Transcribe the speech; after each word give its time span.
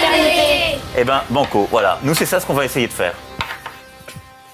fraternité. 0.00 0.78
Eh 0.98 1.04
ben, 1.04 1.22
banco, 1.30 1.68
voilà. 1.70 1.98
Nous, 2.02 2.14
c'est 2.14 2.26
ça 2.26 2.40
ce 2.40 2.46
qu'on 2.46 2.54
va 2.54 2.64
essayer 2.64 2.86
de 2.86 2.92
faire. 2.92 3.14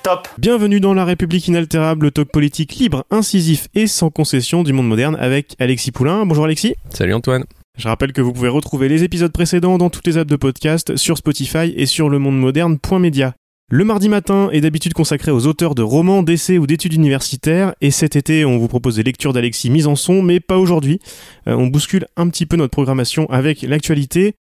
Top 0.03 0.29
Bienvenue 0.39 0.79
dans 0.79 0.95
La 0.95 1.05
République 1.05 1.49
inaltérable, 1.49 2.07
le 2.07 2.11
talk 2.13 2.31
politique 2.31 2.77
libre, 2.77 3.05
incisif 3.11 3.67
et 3.75 3.87
sans 3.87 4.11
concession 4.11 4.63
du 4.63 4.73
monde 4.73 4.87
moderne 4.87 5.17
avec 5.19 5.57
Alexis 5.59 5.91
Poulain. 5.91 6.25
Bonjour 6.27 6.45
Alexis. 6.45 6.77
Salut 6.91 7.15
Antoine. 7.15 7.45
Je 7.77 7.89
rappelle 7.89 8.13
que 8.13 8.21
vous 8.21 8.33
pouvez 8.33 8.49
retrouver 8.49 8.89
les 8.89 9.03
épisodes 9.03 9.33
précédents 9.33 9.79
dans 9.79 9.91
toutes 9.91 10.07
les 10.07 10.17
apps 10.17 10.31
de 10.31 10.37
podcast, 10.37 10.97
sur 10.97 11.19
Spotify 11.19 11.75
et 11.77 11.87
sur 11.87 12.09
le 12.09 12.19
monde 12.19 12.39
moderne.media. 12.39 13.35
Le 13.69 13.85
mardi 13.85 14.09
matin 14.09 14.49
est 14.53 14.61
d'habitude 14.61 14.95
consacré 14.95 15.33
aux 15.33 15.49
auteurs 15.49 15.75
de 15.75 15.83
romans, 15.83 16.23
d'essais 16.23 16.57
ou 16.57 16.69
d'études 16.69 16.93
universitaires, 16.93 17.75
et 17.81 17.91
cet 17.91 18.15
été 18.15 18.45
on 18.45 18.59
vous 18.59 18.69
propose 18.69 18.95
des 18.95 19.03
lectures 19.03 19.33
d'Alexis 19.33 19.71
mises 19.71 19.89
en 19.89 19.97
son, 19.97 20.23
mais 20.23 20.39
pas 20.39 20.57
aujourd'hui. 20.57 21.01
Euh, 21.49 21.55
on 21.55 21.67
bouscule 21.67 22.07
un 22.17 22.29
petit 22.29 22.47
peu 22.47 22.57
notre 22.57 22.71
programmation 22.71 23.29
avec 23.29 23.63
l'actualité. 23.63 24.37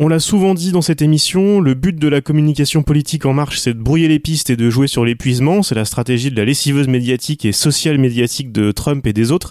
On 0.00 0.06
l'a 0.06 0.20
souvent 0.20 0.54
dit 0.54 0.70
dans 0.70 0.80
cette 0.80 1.02
émission, 1.02 1.58
le 1.60 1.74
but 1.74 1.98
de 1.98 2.06
la 2.06 2.20
communication 2.20 2.84
politique 2.84 3.26
en 3.26 3.32
marche, 3.32 3.58
c'est 3.58 3.74
de 3.74 3.82
brouiller 3.82 4.06
les 4.06 4.20
pistes 4.20 4.48
et 4.48 4.54
de 4.54 4.70
jouer 4.70 4.86
sur 4.86 5.04
l'épuisement. 5.04 5.64
C'est 5.64 5.74
la 5.74 5.84
stratégie 5.84 6.30
de 6.30 6.36
la 6.36 6.44
lessiveuse 6.44 6.86
médiatique 6.86 7.44
et 7.44 7.50
sociale 7.50 7.98
médiatique 7.98 8.52
de 8.52 8.70
Trump 8.70 9.04
et 9.08 9.12
des 9.12 9.32
autres. 9.32 9.50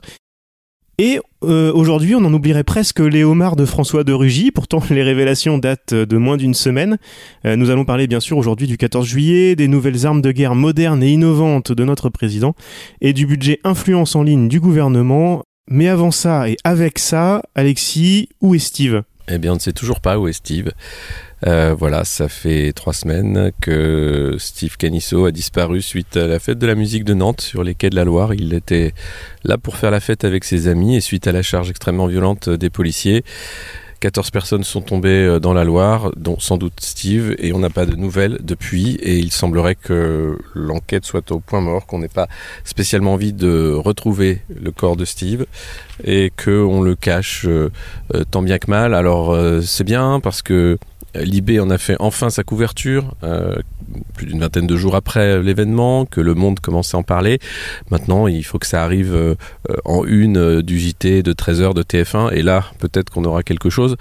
Et 1.00 1.20
euh, 1.44 1.74
aujourd'hui, 1.74 2.16
on 2.16 2.24
en 2.24 2.34
oublierait 2.34 2.64
presque 2.64 3.02
les 3.02 3.26
homards 3.26 3.58
de 3.58 3.66
François 3.66 4.06
de 4.06 4.14
Rugy. 4.14 4.52
Pourtant, 4.52 4.82
les 4.90 5.04
révélations 5.04 5.58
datent 5.58 5.94
de 5.94 6.18
moins 6.18 6.38
d'une 6.38 6.54
semaine. 6.54 6.98
Euh, 7.46 7.58
nous 7.58 7.70
allons 7.70 7.84
parler 7.84 8.08
bien 8.08 8.22
sûr 8.22 8.38
aujourd'hui 8.38 8.68
du 8.68 8.78
14 8.78 9.06
juillet, 9.06 9.58
des 9.58 9.68
nouvelles 9.68 10.06
armes 10.06 10.22
de 10.22 10.32
guerre 10.32 10.56
modernes 10.56 11.04
et 11.04 11.12
innovantes 11.12 11.74
de 11.74 11.84
notre 11.84 12.08
président 12.08 12.56
et 13.02 13.12
du 13.12 13.26
budget 13.26 13.60
influence 13.66 14.16
en 14.16 14.24
ligne 14.24 14.48
du 14.48 14.62
gouvernement. 14.62 15.44
Mais 15.70 15.90
avant 15.90 16.12
ça 16.12 16.50
et 16.50 16.56
avec 16.64 17.00
ça, 17.00 17.42
Alexis, 17.54 18.30
où 18.40 18.56
est 18.56 18.60
Steve? 18.60 19.04
Eh 19.30 19.38
bien, 19.40 19.52
on 19.52 19.56
ne 19.56 19.60
sait 19.60 19.74
toujours 19.74 20.00
pas 20.00 20.18
où 20.18 20.28
est 20.28 20.34
Steve. 20.34 20.72
Euh, 21.46 21.76
voilà, 21.78 22.06
ça 22.06 22.30
fait 22.30 22.72
trois 22.74 22.94
semaines 22.94 23.52
que 23.62 24.36
Steve 24.40 24.78
Canisso 24.78 25.26
a 25.26 25.32
disparu 25.32 25.82
suite 25.82 26.18
à 26.18 26.28
la 26.28 26.40
fête 26.40 26.58
de 26.58 26.66
la 26.66 26.76
musique 26.76 27.04
de 27.04 27.14
Nantes 27.14 27.42
sur 27.42 27.64
les 27.64 27.76
quais 27.76 27.90
de 27.90 27.96
la 27.96 28.06
Loire. 28.06 28.34
Il 28.34 28.54
était 28.54 28.94
là 29.44 29.58
pour 29.58 29.76
faire 29.76 29.92
la 29.92 30.00
fête 30.00 30.24
avec 30.24 30.46
ses 30.46 30.68
amis 30.68 30.96
et 30.96 31.02
suite 31.02 31.28
à 31.28 31.32
la 31.32 31.42
charge 31.42 31.70
extrêmement 31.70 32.08
violente 32.08 32.50
des 32.50 32.70
policiers, 32.70 33.24
14 34.00 34.32
personnes 34.32 34.64
sont 34.64 34.82
tombées 34.82 35.26
euh, 35.26 35.40
dans 35.40 35.54
la 35.54 35.64
Loire, 35.64 36.12
dont 36.16 36.40
sans 36.40 36.58
doute 36.58 36.80
Steve, 36.80 37.36
et 37.40 37.54
on 37.54 37.60
n'a 37.60 37.70
pas 37.70 37.86
de 37.86 37.96
nouvelles 37.96 38.38
depuis. 38.42 38.96
Et 38.96 39.18
il 39.18 39.32
semblerait 39.32 39.76
que 39.76 40.38
l'enquête 40.54 41.06
soit 41.06 41.32
au 41.32 41.40
point 41.40 41.62
mort, 41.62 41.86
qu'on 41.86 42.00
n'ait 42.00 42.08
pas 42.08 42.28
spécialement 42.64 43.14
envie 43.14 43.34
de 43.34 43.74
retrouver 43.74 44.42
le 44.50 44.72
corps 44.72 44.96
de 44.96 45.06
Steve 45.06 45.46
et 46.04 46.32
qu'on 46.44 46.82
le 46.82 46.96
cache 46.96 47.46
euh, 47.48 47.72
euh, 48.14 48.24
tant 48.30 48.42
bien 48.42 48.60
que 48.60 48.70
mal. 48.70 48.94
Alors 48.94 49.38
c'est 49.64 49.84
bien 49.84 50.20
parce 50.20 50.42
que 50.42 50.78
Libé 51.24 51.60
en 51.60 51.70
a 51.70 51.78
fait 51.78 51.96
enfin 52.00 52.30
sa 52.30 52.44
couverture, 52.44 53.16
euh, 53.24 53.56
plus 54.16 54.26
d'une 54.26 54.40
vingtaine 54.40 54.68
de 54.68 54.76
jours 54.76 54.96
après 54.96 55.42
l'événement, 55.42 56.06
que 56.06 56.22
le 56.22 56.34
monde 56.34 56.60
commençait 56.60 56.96
à 56.96 57.00
en 57.00 57.04
parler. 57.04 57.40
Maintenant, 57.92 58.28
il 58.28 58.44
faut 58.44 58.60
que 58.60 58.68
ça 58.68 58.84
arrive 58.84 59.14
euh, 59.14 59.36
en 59.86 60.06
une 60.06 60.38
euh, 60.38 60.62
du 60.62 60.80
JT 60.80 61.24
de 61.24 61.34
13h 61.34 61.74
de 61.74 61.84
TF1, 61.84 62.34
et 62.34 62.42
là, 62.42 62.66
peut-être 62.80 63.10
qu'on 63.12 63.26
aura 63.26 63.44
quelque 63.44 63.70
chose. 63.70 63.96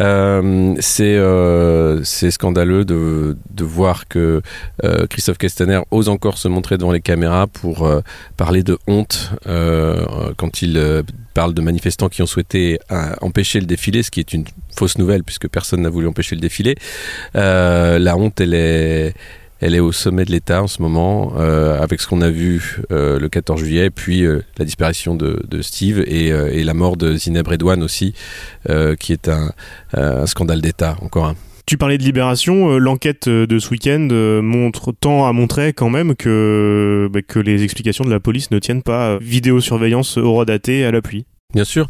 Euh, 0.00 0.74
c'est 0.80 1.16
euh, 1.16 2.02
scandaleux 2.04 2.84
de, 2.84 3.36
de 3.50 3.64
voir 3.64 4.08
que 4.08 4.42
euh, 4.84 5.06
Christophe 5.06 5.38
Castaner 5.38 5.80
ose 5.90 6.08
encore 6.08 6.38
se 6.38 6.48
montrer 6.48 6.78
devant 6.78 6.92
les 6.92 7.00
caméras 7.00 7.46
pour 7.46 7.86
euh, 7.86 8.00
parler 8.36 8.62
de 8.62 8.78
honte 8.86 9.32
euh, 9.46 10.32
quand 10.36 10.62
il 10.62 10.76
euh, 10.76 11.02
parle 11.34 11.52
de 11.54 11.60
manifestants 11.60 12.08
qui 12.08 12.22
ont 12.22 12.26
souhaité 12.26 12.78
euh, 12.90 13.14
empêcher 13.20 13.60
le 13.60 13.66
défilé, 13.66 14.02
ce 14.02 14.10
qui 14.10 14.20
est 14.20 14.32
une 14.32 14.44
fausse 14.76 14.98
nouvelle 14.98 15.24
puisque 15.24 15.48
personne 15.48 15.82
n'a 15.82 15.90
voulu 15.90 16.06
empêcher 16.06 16.36
le 16.36 16.40
défilé. 16.40 16.53
Euh, 17.36 17.98
la 17.98 18.16
honte, 18.16 18.40
elle 18.40 18.54
est, 18.54 19.80
au 19.80 19.92
sommet 19.92 20.24
de 20.24 20.30
l'État 20.30 20.62
en 20.62 20.66
ce 20.66 20.82
moment, 20.82 21.34
euh, 21.36 21.80
avec 21.80 22.00
ce 22.00 22.06
qu'on 22.06 22.20
a 22.20 22.30
vu 22.30 22.82
euh, 22.92 23.18
le 23.18 23.28
14 23.28 23.60
juillet, 23.60 23.90
puis 23.90 24.24
la 24.58 24.64
disparition 24.64 25.14
de, 25.14 25.62
Steve 25.62 26.00
et, 26.06 26.64
la 26.64 26.74
mort 26.74 26.96
de 26.96 27.14
Zineb 27.16 27.46
Redouane 27.48 27.82
aussi, 27.82 28.14
qui 28.98 29.12
est 29.12 29.28
un, 29.28 30.26
scandale 30.26 30.60
d'État, 30.60 30.96
encore 31.02 31.26
un. 31.26 31.36
Tu 31.66 31.78
parlais 31.78 31.96
de 31.96 32.02
Libération, 32.02 32.78
l'enquête 32.78 33.26
de 33.26 33.58
ce 33.58 33.70
week-end 33.70 34.08
montre 34.42 34.92
tant 34.92 35.26
à 35.26 35.32
montrer 35.32 35.72
quand 35.72 35.88
même 35.88 36.14
que, 36.14 37.08
bah, 37.10 37.22
que 37.22 37.38
les 37.38 37.62
explications 37.62 38.04
de 38.04 38.10
la 38.10 38.20
police 38.20 38.50
ne 38.50 38.58
tiennent 38.58 38.82
pas. 38.82 39.16
Vidéosurveillance 39.18 40.18
horodatée 40.18 40.84
à 40.84 40.90
l'appui. 40.90 41.24
Bien 41.54 41.64
sûr, 41.64 41.86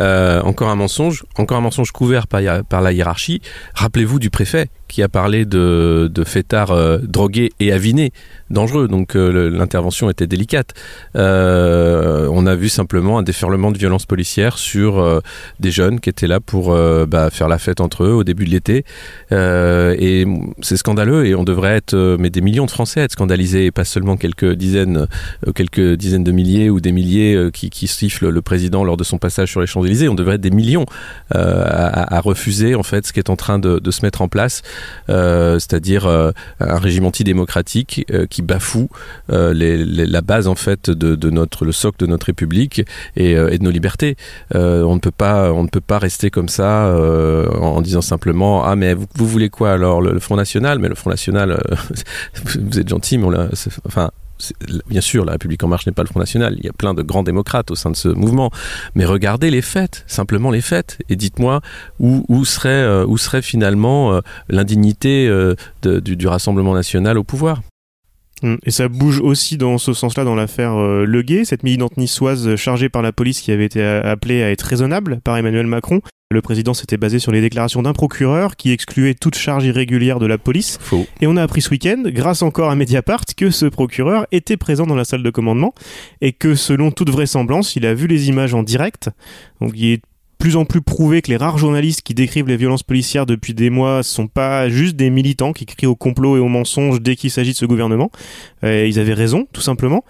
euh, 0.00 0.40
encore 0.42 0.68
un 0.68 0.76
mensonge, 0.76 1.24
encore 1.36 1.58
un 1.58 1.62
mensonge 1.62 1.90
couvert 1.90 2.26
par, 2.26 2.40
par 2.64 2.80
la 2.80 2.92
hiérarchie. 2.92 3.42
Rappelez-vous 3.74 4.18
du 4.20 4.30
préfet 4.30 4.68
qui 4.90 5.02
a 5.02 5.08
parlé 5.08 5.44
de, 5.44 6.10
de 6.12 6.24
fêtards 6.24 6.72
euh, 6.72 6.98
drogués 6.98 7.52
et 7.60 7.72
avinés, 7.72 8.12
dangereux, 8.50 8.88
donc 8.88 9.14
euh, 9.14 9.48
l'intervention 9.48 10.10
était 10.10 10.26
délicate. 10.26 10.74
Euh, 11.16 12.28
on 12.32 12.46
a 12.46 12.54
vu 12.56 12.68
simplement 12.68 13.18
un 13.18 13.22
déferlement 13.22 13.70
de 13.70 13.78
violence 13.78 14.04
policière 14.04 14.58
sur 14.58 15.22
des 15.60 15.70
jeunes 15.70 16.00
qui 16.00 16.10
étaient 16.10 16.26
là 16.26 16.40
pour 16.40 16.74
bah, 17.06 17.30
faire 17.30 17.48
la 17.48 17.58
fête 17.58 17.80
entre 17.80 18.04
eux 18.04 18.12
au 18.12 18.24
début 18.24 18.44
de 18.44 18.50
l'été. 18.50 18.84
Et 19.30 20.26
c'est 20.60 20.76
scandaleux 20.76 21.26
et 21.26 21.34
on 21.34 21.44
devrait 21.44 21.76
être, 21.76 22.16
mais 22.18 22.30
des 22.30 22.40
millions 22.40 22.66
de 22.66 22.70
Français 22.70 23.00
être 23.00 23.12
scandalisés 23.12 23.66
et 23.66 23.70
pas 23.70 23.84
seulement 23.84 24.16
quelques 24.16 24.52
dizaines, 24.54 25.06
quelques 25.54 25.94
dizaines 25.94 26.24
de 26.24 26.32
milliers 26.32 26.70
ou 26.70 26.80
des 26.80 26.92
milliers 26.92 27.50
qui, 27.52 27.70
qui 27.70 27.86
sifflent 27.86 28.28
le 28.28 28.42
président 28.42 28.82
lors 28.82 28.96
de 28.96 29.04
son 29.04 29.18
passage 29.18 29.50
sur 29.50 29.60
les 29.60 29.66
Champs-Élysées. 29.66 30.08
On 30.08 30.14
devrait 30.14 30.34
être 30.34 30.40
des 30.40 30.50
millions 30.50 30.86
à, 31.30 32.16
à, 32.16 32.20
refuser 32.20 32.74
en 32.74 32.82
fait 32.82 33.06
ce 33.06 33.12
qui 33.12 33.20
est 33.20 33.30
en 33.30 33.36
train 33.36 33.58
de, 33.58 33.90
se 33.90 34.04
mettre 34.04 34.22
en 34.22 34.28
place, 34.28 34.62
c'est-à-dire 35.08 36.06
euh, 36.06 36.32
un 36.60 36.78
régime 36.78 37.04
antidémocratique 37.06 38.04
euh, 38.10 38.26
qui 38.26 38.42
bafoue 38.42 38.88
euh, 39.30 39.52
la 39.54 40.20
base 40.20 40.48
en 40.48 40.54
fait 40.54 40.90
de, 40.90 41.30
notre 41.30 41.64
le 41.64 41.72
socle 41.72 41.98
de 41.98 42.06
notre 42.06 42.26
République 42.26 42.82
et, 43.16 43.36
euh, 43.36 43.56
de 43.56 43.62
nos 43.62 43.70
libertés. 43.70 44.16
Euh, 44.54 44.82
on 44.82 44.94
ne 44.94 45.00
peut 45.00 45.10
pas 45.10 45.52
on 45.52 45.62
ne 45.62 45.68
peut 45.68 45.80
pas 45.80 45.98
rester 45.98 46.30
comme 46.30 46.48
ça 46.48 46.86
euh, 46.86 47.48
en, 47.50 47.80
disant 47.80 48.00
simplement 48.02 48.64
ah 48.64 48.76
mais 48.76 48.94
vous, 48.94 49.26
voulez 49.26 49.48
quoi 49.50 49.72
alors 49.72 50.00
le, 50.00 50.18
Front 50.18 50.36
National? 50.36 50.78
Mais 50.78 50.88
le 50.88 50.94
Front 50.94 51.10
National 51.10 51.52
euh, 51.52 51.76
vous 52.60 52.78
êtes 52.78 52.88
gentil 52.88 53.18
mais 53.18 53.26
on 53.26 53.48
enfin 53.86 54.10
bien 54.88 55.00
sûr, 55.00 55.24
la 55.24 55.32
République 55.32 55.62
en 55.62 55.68
marche 55.68 55.86
n'est 55.86 55.92
pas 55.92 56.02
le 56.02 56.08
Front 56.08 56.20
National. 56.20 56.54
Il 56.58 56.64
y 56.64 56.68
a 56.68 56.72
plein 56.72 56.94
de 56.94 57.02
grands 57.02 57.22
démocrates 57.22 57.70
au 57.70 57.74
sein 57.74 57.90
de 57.90 57.96
ce 57.96 58.08
mouvement. 58.08 58.50
Mais 58.94 59.04
regardez 59.04 59.50
les 59.50 59.62
faits, 59.62 60.04
simplement 60.06 60.50
les 60.50 60.60
faits, 60.60 60.98
et 61.08 61.16
dites-moi 61.16 61.60
où, 61.98 62.24
où, 62.28 62.44
serait, 62.44 62.68
euh, 62.68 63.16
serait 63.16 63.42
finalement 63.42 64.14
euh, 64.14 64.20
l'indignité 64.48 65.28
euh, 65.28 65.54
du 65.82 66.26
Rassemblement 66.26 66.74
national 66.74 67.18
au 67.18 67.24
pouvoir? 67.24 67.60
Hum, 68.42 68.58
et 68.64 68.70
ça 68.70 68.88
bouge 68.88 69.20
aussi 69.20 69.56
dans 69.56 69.78
ce 69.78 69.92
sens-là 69.92 70.24
dans 70.24 70.34
l'affaire 70.34 70.74
euh, 70.76 71.04
Leguet, 71.04 71.44
cette 71.44 71.62
militante 71.62 71.96
niçoise 71.96 72.56
chargée 72.56 72.88
par 72.88 73.02
la 73.02 73.12
police 73.12 73.40
qui 73.40 73.52
avait 73.52 73.66
été 73.66 73.82
appelée 73.82 74.42
à 74.42 74.50
être 74.50 74.62
raisonnable 74.62 75.20
par 75.22 75.36
Emmanuel 75.36 75.66
Macron. 75.66 76.00
Le 76.32 76.42
président 76.42 76.74
s'était 76.74 76.96
basé 76.96 77.18
sur 77.18 77.32
les 77.32 77.40
déclarations 77.40 77.82
d'un 77.82 77.92
procureur 77.92 78.54
qui 78.54 78.70
excluait 78.70 79.14
toute 79.14 79.34
charge 79.34 79.64
irrégulière 79.64 80.20
de 80.20 80.26
la 80.26 80.38
police. 80.38 80.78
Faux. 80.80 81.04
Et 81.20 81.26
on 81.26 81.36
a 81.36 81.42
appris 81.42 81.60
ce 81.60 81.70
week-end, 81.70 82.04
grâce 82.06 82.42
encore 82.42 82.70
à 82.70 82.76
Mediapart, 82.76 83.24
que 83.36 83.50
ce 83.50 83.66
procureur 83.66 84.28
était 84.30 84.56
présent 84.56 84.86
dans 84.86 84.94
la 84.94 85.04
salle 85.04 85.24
de 85.24 85.30
commandement 85.30 85.74
et 86.20 86.32
que 86.32 86.54
selon 86.54 86.92
toute 86.92 87.10
vraisemblance, 87.10 87.74
il 87.74 87.84
a 87.84 87.94
vu 87.94 88.06
les 88.06 88.28
images 88.28 88.54
en 88.54 88.62
direct. 88.62 89.10
Donc 89.60 89.72
il 89.74 89.94
est 89.94 90.02
plus 90.40 90.56
en 90.56 90.64
plus 90.64 90.80
prouvé 90.80 91.22
que 91.22 91.30
les 91.30 91.36
rares 91.36 91.58
journalistes 91.58 92.00
qui 92.00 92.14
décrivent 92.14 92.48
les 92.48 92.56
violences 92.56 92.82
policières 92.82 93.26
depuis 93.26 93.54
des 93.54 93.70
mois 93.70 94.02
sont 94.02 94.26
pas 94.26 94.68
juste 94.70 94.96
des 94.96 95.10
militants 95.10 95.52
qui 95.52 95.66
crient 95.66 95.86
au 95.86 95.94
complot 95.94 96.38
et 96.38 96.40
au 96.40 96.48
mensonge 96.48 97.00
dès 97.00 97.14
qu'il 97.14 97.30
s'agit 97.30 97.52
de 97.52 97.56
ce 97.56 97.66
gouvernement. 97.66 98.10
Euh, 98.64 98.86
ils 98.88 98.98
avaient 98.98 99.14
raison, 99.14 99.46
tout 99.52 99.60
simplement. 99.60 100.02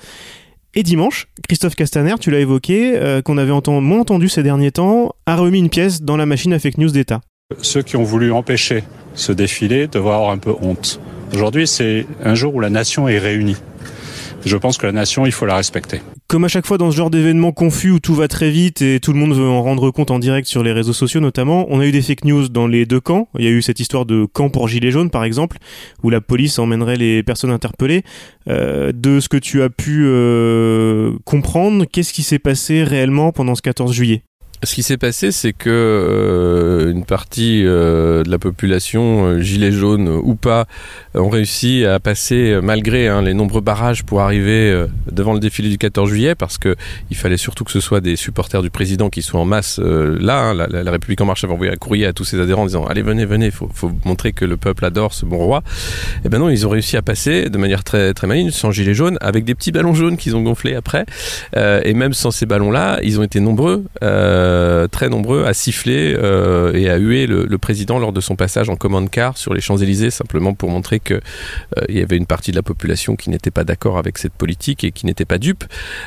Et 0.74 0.84
dimanche, 0.84 1.26
Christophe 1.48 1.74
Castaner, 1.74 2.14
tu 2.20 2.30
l'as 2.30 2.38
évoqué, 2.38 2.92
euh, 2.94 3.22
qu'on 3.22 3.38
avait 3.38 3.50
entendu, 3.50 3.84
moins 3.84 4.00
entendu 4.00 4.28
ces 4.28 4.44
derniers 4.44 4.70
temps, 4.70 5.12
a 5.26 5.34
remis 5.34 5.58
une 5.58 5.68
pièce 5.68 6.00
dans 6.00 6.16
la 6.16 6.26
machine 6.26 6.52
à 6.52 6.60
fake 6.60 6.78
news 6.78 6.90
d'État. 6.90 7.20
Ceux 7.60 7.82
qui 7.82 7.96
ont 7.96 8.04
voulu 8.04 8.30
empêcher 8.30 8.84
ce 9.14 9.32
défilé 9.32 9.88
devraient 9.88 10.14
avoir 10.14 10.30
un 10.30 10.38
peu 10.38 10.54
honte. 10.62 11.00
Aujourd'hui, 11.34 11.66
c'est 11.66 12.06
un 12.24 12.36
jour 12.36 12.54
où 12.54 12.60
la 12.60 12.70
nation 12.70 13.08
est 13.08 13.18
réunie. 13.18 13.56
Je 14.44 14.56
pense 14.56 14.78
que 14.78 14.86
la 14.86 14.92
nation, 14.92 15.26
il 15.26 15.32
faut 15.32 15.46
la 15.46 15.56
respecter. 15.56 16.00
Comme 16.28 16.44
à 16.44 16.48
chaque 16.48 16.66
fois 16.66 16.78
dans 16.78 16.90
ce 16.90 16.96
genre 16.96 17.10
d'événement 17.10 17.52
confus 17.52 17.90
où 17.90 18.00
tout 18.00 18.14
va 18.14 18.28
très 18.28 18.50
vite 18.50 18.82
et 18.82 19.00
tout 19.00 19.12
le 19.12 19.18
monde 19.18 19.34
veut 19.34 19.48
en 19.48 19.62
rendre 19.62 19.90
compte 19.90 20.10
en 20.10 20.18
direct 20.18 20.46
sur 20.48 20.62
les 20.62 20.72
réseaux 20.72 20.92
sociaux 20.92 21.20
notamment, 21.20 21.66
on 21.68 21.80
a 21.80 21.86
eu 21.86 21.92
des 21.92 22.02
fake 22.02 22.24
news 22.24 22.48
dans 22.48 22.66
les 22.66 22.86
deux 22.86 23.00
camps. 23.00 23.28
Il 23.38 23.44
y 23.44 23.48
a 23.48 23.50
eu 23.50 23.62
cette 23.62 23.80
histoire 23.80 24.06
de 24.06 24.24
camp 24.24 24.48
pour 24.48 24.68
gilets 24.68 24.90
jaunes 24.90 25.10
par 25.10 25.24
exemple, 25.24 25.58
où 26.02 26.10
la 26.10 26.20
police 26.20 26.58
emmènerait 26.58 26.96
les 26.96 27.22
personnes 27.22 27.50
interpellées. 27.50 28.02
Euh, 28.48 28.92
de 28.92 29.20
ce 29.20 29.28
que 29.28 29.36
tu 29.36 29.62
as 29.62 29.68
pu 29.68 30.04
euh, 30.04 31.12
comprendre, 31.24 31.84
qu'est-ce 31.84 32.12
qui 32.12 32.22
s'est 32.22 32.38
passé 32.38 32.82
réellement 32.82 33.32
pendant 33.32 33.54
ce 33.54 33.62
14 33.62 33.92
juillet? 33.92 34.22
Ce 34.62 34.74
qui 34.74 34.82
s'est 34.82 34.98
passé, 34.98 35.32
c'est 35.32 35.54
que 35.54 35.70
euh, 35.70 36.92
une 36.92 37.06
partie 37.06 37.62
euh, 37.64 38.22
de 38.22 38.30
la 38.30 38.38
population, 38.38 39.24
euh, 39.24 39.40
gilets 39.40 39.72
jaunes 39.72 40.08
ou 40.08 40.34
pas, 40.34 40.66
ont 41.14 41.30
réussi 41.30 41.86
à 41.86 41.98
passer 41.98 42.58
malgré 42.62 43.08
hein, 43.08 43.22
les 43.22 43.32
nombreux 43.32 43.62
barrages 43.62 44.04
pour 44.04 44.20
arriver 44.20 44.86
devant 45.10 45.32
le 45.32 45.40
défilé 45.40 45.70
du 45.70 45.78
14 45.78 46.10
juillet, 46.10 46.34
parce 46.34 46.58
que 46.58 46.76
il 47.10 47.16
fallait 47.16 47.36
surtout 47.36 47.64
que 47.64 47.72
ce 47.72 47.80
soit 47.80 48.00
des 48.00 48.16
supporters 48.16 48.62
du 48.62 48.70
président 48.70 49.08
qui 49.08 49.22
soient 49.22 49.40
en 49.40 49.44
masse 49.44 49.78
là. 49.78 50.50
Hein, 50.50 50.54
la, 50.54 50.90
République 50.90 51.20
en 51.20 51.24
marche 51.24 51.42
avait 51.44 51.52
envoyé 51.52 51.72
un 51.72 51.76
courrier 51.76 52.06
à 52.06 52.12
tous 52.12 52.24
ses 52.24 52.38
adhérents 52.38 52.62
en 52.62 52.66
disant 52.66 52.84
allez 52.84 53.02
venez 53.02 53.24
venez, 53.24 53.50
faut, 53.50 53.68
faut 53.74 53.90
montrer 54.04 54.32
que 54.32 54.44
le 54.44 54.56
peuple 54.56 54.84
adore 54.84 55.14
ce 55.14 55.24
bon 55.24 55.38
roi. 55.38 55.62
Et 56.24 56.28
ben 56.28 56.38
non, 56.38 56.48
ils 56.48 56.66
ont 56.66 56.70
réussi 56.70 56.96
à 56.96 57.02
passer 57.02 57.48
de 57.48 57.58
manière 57.58 57.82
très 57.82 58.14
très 58.14 58.26
maligne, 58.26 58.50
sans 58.50 58.70
gilets 58.70 58.94
jaunes, 58.94 59.18
avec 59.20 59.44
des 59.44 59.54
petits 59.54 59.72
ballons 59.72 59.94
jaunes 59.94 60.16
qu'ils 60.16 60.36
ont 60.36 60.42
gonflés 60.42 60.74
après, 60.74 61.06
et 61.56 61.94
même 61.94 62.12
sans 62.12 62.30
ces 62.30 62.46
ballons-là, 62.46 63.00
ils 63.02 63.18
ont 63.18 63.22
été 63.22 63.40
nombreux. 63.40 63.84
Euh, 64.02 64.49
très 64.90 65.08
nombreux 65.08 65.44
à 65.44 65.54
siffler 65.54 66.14
euh, 66.16 66.72
et 66.72 66.90
à 66.90 66.96
huer 66.96 67.26
le, 67.26 67.58
président 67.58 67.98
lors 67.98 68.12
de 68.12 68.20
son 68.20 68.36
passage 68.36 68.70
en 68.70 68.76
commande 68.76 69.10
car 69.10 69.36
sur 69.36 69.52
les 69.52 69.60
Champs-Élysées, 69.60 70.10
simplement 70.10 70.54
pour 70.54 70.70
montrer 70.70 70.98
qu'il 70.98 71.20
euh, 71.78 71.84
y 71.88 72.00
avait 72.00 72.16
une 72.16 72.26
partie 72.26 72.52
de 72.52 72.56
la 72.56 72.62
population 72.62 73.16
qui 73.16 73.28
n'était 73.30 73.50
pas 73.50 73.64
d'accord 73.64 73.98
avec 73.98 74.16
cette 74.18 74.32
politique 74.32 74.82
et 74.84 74.92
qui 74.92 75.04
n'était 75.04 75.26
pas 75.26 75.38
dupe. 75.38 75.64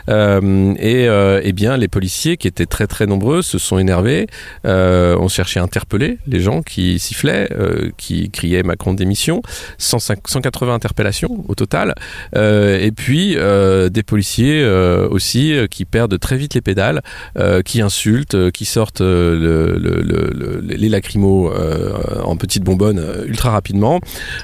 et 0.07 1.07
eh 1.43 1.53
bien, 1.53 1.77
les 1.77 1.87
policiers, 1.87 2.37
qui 2.37 2.47
étaient 2.47 2.65
très 2.65 2.87
très 2.87 3.05
nombreux, 3.05 3.41
se 3.41 3.57
sont 3.57 3.77
énervés, 3.77 4.27
ont 4.65 5.27
cherché 5.27 5.59
à 5.59 5.63
interpeller 5.63 6.17
les 6.27 6.39
gens 6.39 6.61
qui 6.61 6.99
sifflaient, 6.99 7.49
qui 7.97 8.29
criaient 8.31 8.63
Macron 8.63 8.93
démission, 8.93 9.41
180 9.77 10.73
interpellations 10.73 11.45
au 11.47 11.55
total, 11.55 11.93
et 12.35 12.91
puis 12.95 13.35
des 13.35 14.03
policiers 14.03 14.65
aussi 14.65 15.55
qui 15.69 15.85
perdent 15.85 16.19
très 16.19 16.37
vite 16.37 16.55
les 16.55 16.61
pédales, 16.61 17.01
qui 17.65 17.81
insultent, 17.81 18.32
qui 18.53 18.65
sortent 18.65 19.01
euh, 19.01 19.77
le, 19.79 20.61
les 20.61 20.89
lacrymos 20.89 21.51
euh, 21.51 22.21
en 22.23 22.35
petites 22.35 22.63
bonbonnes 22.63 22.99
euh, 22.99 23.25
ultra 23.25 23.51
rapidement. 23.51 23.99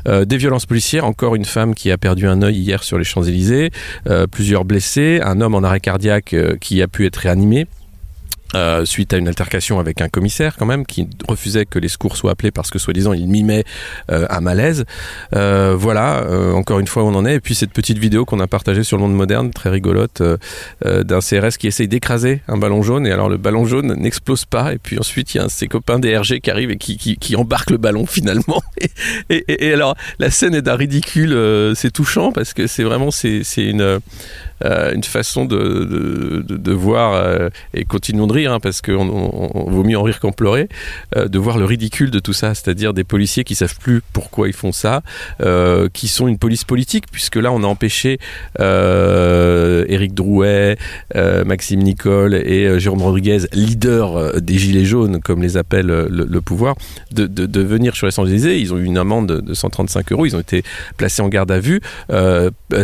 des 0.06 0.38
violences 0.38 0.66
policières, 0.66 1.06
encore 1.06 1.36
une 1.36 1.46
femme 1.46 1.74
qui 1.76 1.92
a 1.92 1.98
perdu 1.98 2.28
un 2.28 2.42
œil 2.42 2.56
hier 2.56 2.84
sur 2.84 2.98
les 2.98 3.04
Champs-Élysées, 3.04 3.72
plusieurs 4.32 4.66
blessés, 4.66 5.20
un 5.24 5.42
homme 5.42 5.56
en 5.56 5.64
arrêt 5.64 5.80
cardiaque 5.80 6.36
qui 6.60 6.82
a 6.82 6.88
pu 6.88 7.06
être 7.06 7.18
réanimé. 7.18 7.68
Euh, 8.56 8.84
suite 8.84 9.14
à 9.14 9.18
une 9.18 9.28
altercation 9.28 9.80
avec 9.80 10.02
un 10.02 10.10
commissaire 10.10 10.56
quand 10.58 10.66
même 10.66 10.84
qui 10.84 11.08
refusait 11.28 11.68
que 11.68 11.78
les 11.78 11.88
secours 11.88 12.18
soient 12.18 12.32
appelés 12.32 12.50
parce 12.50 12.72
que 12.72 12.80
soi-disant 12.80 13.14
il 13.14 13.28
mimait 13.28 13.64
euh, 14.12 14.26
un 14.28 14.42
malaise. 14.42 14.86
Euh, 15.36 15.76
voilà, 15.78 16.26
encore 16.56 16.80
une 16.80 16.88
fois 16.88 17.04
on 17.04 17.14
en 17.14 17.26
est. 17.26 17.36
Et 17.36 17.40
puis 17.40 17.54
cette 17.54 17.72
petite 17.72 18.00
vidéo 18.00 18.26
qu'on 18.26 18.40
a 18.40 18.48
partagée 18.48 18.84
sur 18.84 18.98
le 18.98 19.04
monde 19.04 19.14
moderne, 19.14 19.52
très 19.52 19.70
rigolote, 19.70 20.24
d'un 20.84 21.20
CRS 21.20 21.58
qui 21.60 21.68
essaye 21.68 21.88
d'écraser 21.88 22.42
un 22.48 22.58
ballon 22.58 22.82
jaune 22.82 23.06
et 23.06 23.12
alors 23.12 23.30
le 23.30 23.38
ballon 23.38 23.66
jaune 23.66 23.94
n'explose 23.94 24.46
pas 24.46 24.74
et 24.74 24.78
puis 24.78 24.98
ensuite 24.98 25.36
il 25.36 25.38
y 25.38 25.42
a 25.42 25.50
ses 25.50 25.68
copains 25.68 26.00
DRG 26.00 26.40
qui 26.40 26.50
arrivent 26.50 26.72
et 26.72 26.78
qui, 26.78 26.98
qui, 26.98 27.18
qui 27.18 27.36
embarquent 27.36 27.72
le 27.72 27.78
ballon 27.78 28.06
finalement. 28.08 28.62
Et, 28.80 28.90
et, 29.30 29.68
et 29.68 29.74
alors 29.74 29.96
la 30.18 30.32
scène 30.32 30.56
est 30.56 30.64
d'un 30.64 30.76
ridicule, 30.76 31.38
c'est 31.76 31.92
touchant 31.92 32.32
parce 32.32 32.54
que 32.54 32.66
c'est 32.66 32.84
vraiment 32.84 33.12
c'est 33.12 33.44
une 33.58 34.00
euh, 34.66 34.94
une 34.94 35.04
façon 35.04 35.46
de, 35.46 36.44
de, 36.48 36.72
voir, 36.74 37.14
euh, 37.14 37.50
et 37.74 37.86
continuons 37.86 38.28
de 38.28 38.34
rire, 38.34 38.54
hein, 38.54 38.60
parce 38.60 38.82
qu'on 38.82 39.10
on, 39.10 39.70
vaut 39.70 39.84
mieux 39.84 39.98
en 39.98 40.04
rire 40.04 40.20
qu'en 40.20 40.32
pleurer, 40.32 40.68
euh, 41.16 41.28
de 41.28 41.40
voir 41.40 41.58
le 41.58 41.66
ridicule 41.66 42.12
de 42.12 42.20
tout 42.20 42.34
ça, 42.34 42.54
c'est-à-dire 42.54 42.94
des 42.94 43.04
policiers 43.04 43.44
qui 43.44 43.56
savent 43.56 43.78
plus 43.80 44.02
pourquoi 44.14 44.48
ils 44.48 44.54
font 44.54 44.72
ça, 44.72 45.02
qui 45.94 46.08
sont 46.08 46.28
une 46.28 46.38
police 46.38 46.64
politique, 46.64 47.06
puisque 47.12 47.36
là 47.36 47.52
on 47.52 47.64
a 47.64 47.68
empêché 47.68 48.20
Éric 48.60 50.14
Drouet, 50.14 50.78
Maxime 51.16 51.82
Nicole 51.82 52.36
et 52.36 52.80
Jérôme 52.80 53.02
Rodriguez, 53.02 53.40
leader 53.54 54.42
des 54.42 54.58
Gilets 54.58 54.86
jaunes, 54.86 55.20
comme 55.22 55.42
les 55.42 55.58
appelle 55.58 55.88
le, 55.88 56.42
pouvoir, 56.42 56.76
de, 57.12 57.26
de, 57.28 57.62
venir 57.62 57.96
sur 57.96 58.06
les 58.08 58.12
Champs-Élysées. 58.12 58.60
Ils 58.60 58.74
ont 58.74 58.78
eu 58.78 58.86
une 58.86 58.98
amende 58.98 59.42
de 59.42 59.54
135 59.54 60.12
euros, 60.12 60.26
ils 60.26 60.36
ont 60.36 60.40
été 60.40 60.64
placés 60.98 61.22
en 61.22 61.30
garde 61.30 61.52
à 61.52 61.60
vue. 61.60 61.82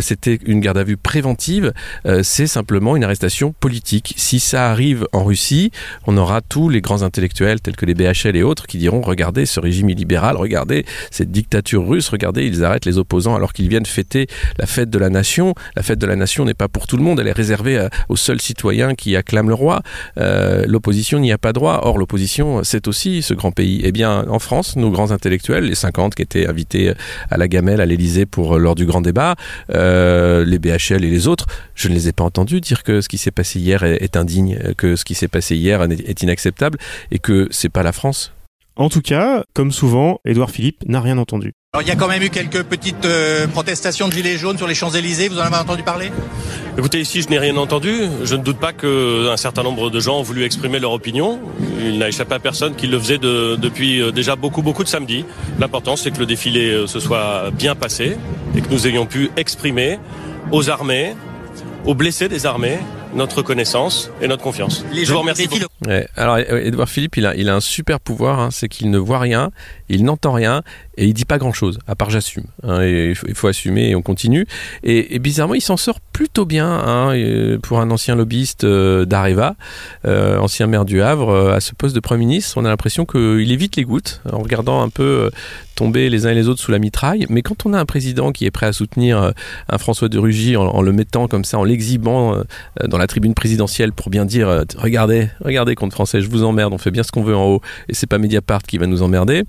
C'était 0.00 0.38
une 0.46 0.60
garde 0.60 0.78
à 0.78 0.84
vue 0.84 0.96
préventive 0.96 1.65
euh, 2.06 2.22
c'est 2.22 2.46
simplement 2.46 2.96
une 2.96 3.04
arrestation 3.04 3.54
politique. 3.58 4.14
Si 4.16 4.40
ça 4.40 4.70
arrive 4.70 5.06
en 5.12 5.24
Russie, 5.24 5.70
on 6.06 6.16
aura 6.16 6.40
tous 6.40 6.68
les 6.68 6.80
grands 6.80 7.02
intellectuels 7.02 7.60
tels 7.60 7.76
que 7.76 7.86
les 7.86 7.94
BHL 7.94 8.36
et 8.36 8.42
autres 8.42 8.66
qui 8.66 8.78
diront 8.78 9.00
regardez 9.00 9.46
ce 9.46 9.60
régime 9.60 9.88
illibéral, 9.88 10.36
regardez 10.36 10.84
cette 11.10 11.30
dictature 11.30 11.86
russe, 11.86 12.08
regardez 12.08 12.46
ils 12.46 12.64
arrêtent 12.64 12.86
les 12.86 12.98
opposants 12.98 13.34
alors 13.34 13.52
qu'ils 13.52 13.68
viennent 13.68 13.86
fêter 13.86 14.26
la 14.58 14.66
fête 14.66 14.90
de 14.90 14.98
la 14.98 15.10
nation. 15.10 15.54
La 15.76 15.82
fête 15.82 15.98
de 15.98 16.06
la 16.06 16.16
nation 16.16 16.44
n'est 16.44 16.54
pas 16.54 16.68
pour 16.68 16.86
tout 16.86 16.96
le 16.96 17.02
monde, 17.02 17.20
elle 17.20 17.28
est 17.28 17.32
réservée 17.32 17.88
aux 18.08 18.16
seuls 18.16 18.40
citoyens 18.40 18.94
qui 18.94 19.16
acclament 19.16 19.48
le 19.48 19.54
roi. 19.54 19.82
Euh, 20.18 20.64
l'opposition 20.66 21.18
n'y 21.18 21.32
a 21.32 21.38
pas 21.38 21.52
droit. 21.52 21.80
Or 21.82 21.98
l'opposition 21.98 22.62
c'est 22.64 22.88
aussi 22.88 23.22
ce 23.22 23.34
grand 23.34 23.52
pays. 23.52 23.80
Eh 23.84 23.92
bien 23.92 24.26
en 24.28 24.38
France, 24.38 24.76
nos 24.76 24.90
grands 24.90 25.10
intellectuels, 25.10 25.64
les 25.64 25.74
50 25.74 26.14
qui 26.14 26.22
étaient 26.22 26.46
invités 26.46 26.92
à 27.30 27.36
la 27.36 27.48
gamelle 27.48 27.80
à 27.80 27.86
l'Élysée 27.86 28.26
pour 28.26 28.58
lors 28.58 28.74
du 28.74 28.86
grand 28.86 29.00
débat, 29.00 29.34
euh, 29.74 30.44
les 30.44 30.58
BHL 30.58 31.04
et 31.04 31.10
les 31.10 31.28
autres, 31.28 31.46
je 31.74 31.88
ne 31.88 31.94
les 31.94 32.08
ai 32.08 32.12
pas 32.12 32.24
entendus 32.24 32.60
dire 32.60 32.82
que 32.82 33.00
ce 33.00 33.08
qui 33.08 33.18
s'est 33.18 33.30
passé 33.30 33.58
hier 33.58 33.82
est, 33.84 34.16
indigne, 34.16 34.58
que 34.76 34.96
ce 34.96 35.04
qui 35.04 35.14
s'est 35.14 35.28
passé 35.28 35.56
hier 35.56 35.82
est 35.82 36.22
inacceptable 36.22 36.78
et 37.10 37.18
que 37.18 37.48
c'est 37.50 37.68
pas 37.68 37.82
la 37.82 37.92
France. 37.92 38.32
En 38.76 38.90
tout 38.90 39.00
cas, 39.00 39.44
comme 39.54 39.72
souvent, 39.72 40.20
Édouard 40.26 40.50
Philippe 40.50 40.84
n'a 40.86 41.00
rien 41.00 41.16
entendu. 41.16 41.52
Alors, 41.72 41.82
il 41.82 41.88
y 41.88 41.92
a 41.92 41.96
quand 41.96 42.08
même 42.08 42.22
eu 42.22 42.30
quelques 42.30 42.62
petites 42.62 43.04
euh, 43.06 43.46
protestations 43.46 44.08
de 44.08 44.12
gilets 44.12 44.36
jaunes 44.36 44.58
sur 44.58 44.66
les 44.66 44.74
Champs-Élysées, 44.74 45.28
vous 45.28 45.38
en 45.38 45.42
avez 45.42 45.56
entendu 45.56 45.82
parler? 45.82 46.10
Écoutez, 46.78 47.00
ici 47.00 47.22
je 47.22 47.28
n'ai 47.28 47.38
rien 47.38 47.56
entendu. 47.56 48.02
Je 48.24 48.34
ne 48.34 48.42
doute 48.42 48.58
pas 48.58 48.74
qu'un 48.74 49.36
certain 49.36 49.62
nombre 49.62 49.88
de 49.88 49.98
gens 49.98 50.18
ont 50.18 50.22
voulu 50.22 50.44
exprimer 50.44 50.78
leur 50.78 50.92
opinion. 50.92 51.40
Il 51.80 51.98
n'a 51.98 52.08
échappé 52.08 52.34
à 52.34 52.38
personne 52.38 52.74
qui 52.76 52.86
le 52.86 52.98
faisait 52.98 53.18
depuis 53.18 54.00
euh, 54.00 54.10
déjà 54.10 54.36
beaucoup 54.36 54.60
beaucoup 54.60 54.84
de 54.84 54.88
samedis. 54.88 55.24
L'important 55.58 55.96
c'est 55.96 56.10
que 56.10 56.18
le 56.18 56.26
défilé 56.26 56.68
euh, 56.68 56.86
se 56.86 57.00
soit 57.00 57.50
bien 57.50 57.74
passé 57.74 58.18
et 58.54 58.60
que 58.60 58.70
nous 58.70 58.86
ayons 58.86 59.06
pu 59.06 59.30
exprimer 59.38 59.98
aux 60.52 60.68
armées, 60.68 61.14
aux 61.86 61.94
blessés 61.94 62.28
des 62.28 62.46
armées 62.46 62.78
notre 63.14 63.42
connaissance 63.42 64.10
et 64.20 64.28
notre 64.28 64.42
confiance. 64.42 64.84
Je 64.92 65.10
vous 65.12 65.20
remercie. 65.20 65.48
alors, 66.16 66.38
Edouard 66.38 66.88
Philippe, 66.88 67.16
il 67.16 67.26
a, 67.26 67.34
il 67.34 67.48
a 67.48 67.54
un 67.54 67.60
super 67.60 68.00
pouvoir, 68.00 68.40
hein, 68.40 68.48
c'est 68.50 68.68
qu'il 68.68 68.90
ne 68.90 68.98
voit 68.98 69.20
rien, 69.20 69.50
il 69.88 70.04
n'entend 70.04 70.32
rien 70.32 70.62
et 70.96 71.06
il 71.06 71.14
dit 71.14 71.24
pas 71.24 71.38
grand 71.38 71.52
chose, 71.52 71.78
à 71.86 71.94
part 71.94 72.10
j'assume. 72.10 72.44
Hein, 72.62 72.84
il, 72.84 73.14
faut, 73.14 73.48
assumer 73.48 73.90
et 73.90 73.94
on 73.94 74.02
continue. 74.02 74.46
Et, 74.82 75.18
bizarrement, 75.18 75.54
il 75.54 75.60
s'en 75.60 75.76
sort 75.76 76.00
plutôt 76.00 76.46
bien 76.46 76.68
hein, 76.68 77.12
pour 77.62 77.80
un 77.80 77.90
ancien 77.90 78.14
lobbyiste 78.14 78.64
euh, 78.64 79.04
d'Areva, 79.04 79.56
euh, 80.06 80.38
ancien 80.38 80.66
maire 80.66 80.84
du 80.86 81.02
Havre, 81.02 81.28
euh, 81.28 81.54
à 81.54 81.60
ce 81.60 81.74
poste 81.74 81.94
de 81.94 82.00
Premier 82.00 82.20
ministre. 82.20 82.56
On 82.56 82.64
a 82.64 82.68
l'impression 82.68 83.04
qu'il 83.04 83.52
évite 83.52 83.76
les 83.76 83.84
gouttes 83.84 84.22
en 84.32 84.38
regardant 84.38 84.82
un 84.82 84.88
peu 84.88 85.30
tomber 85.74 86.08
les 86.08 86.24
uns 86.26 86.30
et 86.30 86.34
les 86.34 86.48
autres 86.48 86.60
sous 86.60 86.72
la 86.72 86.78
mitraille. 86.78 87.26
Mais 87.28 87.42
quand 87.42 87.66
on 87.66 87.74
a 87.74 87.78
un 87.78 87.84
président 87.84 88.32
qui 88.32 88.46
est 88.46 88.50
prêt 88.50 88.66
à 88.66 88.72
soutenir 88.72 89.32
un 89.68 89.78
François 89.78 90.08
de 90.08 90.18
Rugy 90.18 90.56
en, 90.56 90.80
le 90.80 90.92
mettant 90.92 91.28
comme 91.28 91.44
ça, 91.44 91.58
en 91.58 91.64
l'exhibant 91.64 92.42
dans 92.82 92.96
la 92.96 93.06
tribune 93.06 93.34
présidentielle 93.34 93.92
pour 93.92 94.08
bien 94.08 94.24
dire 94.24 94.64
regardez, 94.78 95.28
regardez 95.44 95.74
contre 95.74 95.94
français, 95.94 96.22
je 96.22 96.30
vous 96.30 96.44
emmerde, 96.44 96.72
on 96.72 96.78
fait 96.78 96.90
bien 96.90 97.02
ce 97.02 97.12
qu'on 97.12 97.22
veut 97.22 97.36
en 97.36 97.44
haut 97.44 97.60
et 97.90 97.94
c'est 97.94 98.06
pas 98.06 98.16
Mediapart 98.16 98.62
qui 98.62 98.78
va 98.78 98.86
nous 98.86 99.02
emmerder. 99.02 99.44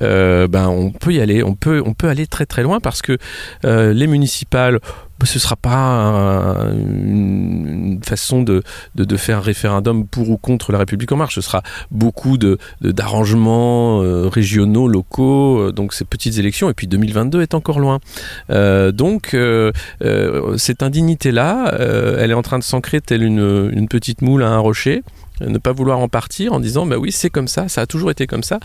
Euh, 0.00 0.48
ben 0.48 0.68
on 0.68 0.90
peut 0.90 1.12
y 1.12 1.20
aller, 1.20 1.42
on 1.42 1.54
peut, 1.54 1.82
on 1.84 1.94
peut 1.94 2.08
aller 2.08 2.26
très 2.26 2.46
très 2.46 2.62
loin 2.62 2.80
parce 2.80 3.02
que 3.02 3.18
euh, 3.64 3.92
les 3.92 4.06
municipales, 4.06 4.78
ben, 5.18 5.26
ce 5.26 5.38
sera 5.38 5.56
pas 5.56 6.70
une 6.72 8.00
façon 8.04 8.42
de, 8.42 8.62
faire 9.16 9.38
un 9.38 9.42
référendum 9.42 10.06
pour 10.06 10.30
ou 10.30 10.38
contre 10.38 10.72
la 10.72 10.78
République 10.78 11.12
en 11.12 11.16
marche. 11.16 11.34
Ce 11.34 11.40
sera 11.42 11.62
beaucoup 11.90 12.38
d'arrangements 12.80 14.02
euh, 14.02 14.28
régionaux, 14.28 14.88
locaux, 14.88 15.70
donc 15.72 15.92
ces 15.92 16.04
petites 16.04 16.38
élections. 16.38 16.70
Et 16.70 16.74
puis 16.74 16.86
2022 16.86 17.42
est 17.42 17.54
encore 17.54 17.80
loin. 17.80 18.00
donc 18.48 19.36
cette 20.56 20.82
indignité 20.82 21.32
là, 21.32 21.72
elle 22.18 22.30
est 22.30 22.34
en 22.34 22.42
train 22.42 22.58
de 22.58 22.64
s'ancrer 22.64 23.00
telle 23.00 23.22
une 23.22 23.88
petite 23.88 24.22
moule 24.22 24.42
à 24.42 24.48
un 24.48 24.58
rocher 24.58 25.02
ne 25.46 25.58
pas 25.58 25.72
vouloir 25.72 25.98
en 25.98 26.08
partir 26.08 26.52
en 26.52 26.60
disant 26.60 26.86
bah 26.86 26.96
oui 26.98 27.12
c'est 27.12 27.30
comme 27.30 27.48
ça, 27.48 27.68
ça 27.68 27.82
a 27.82 27.86
toujours 27.86 28.10
été 28.10 28.26
comme 28.26 28.42
ça. 28.42 28.60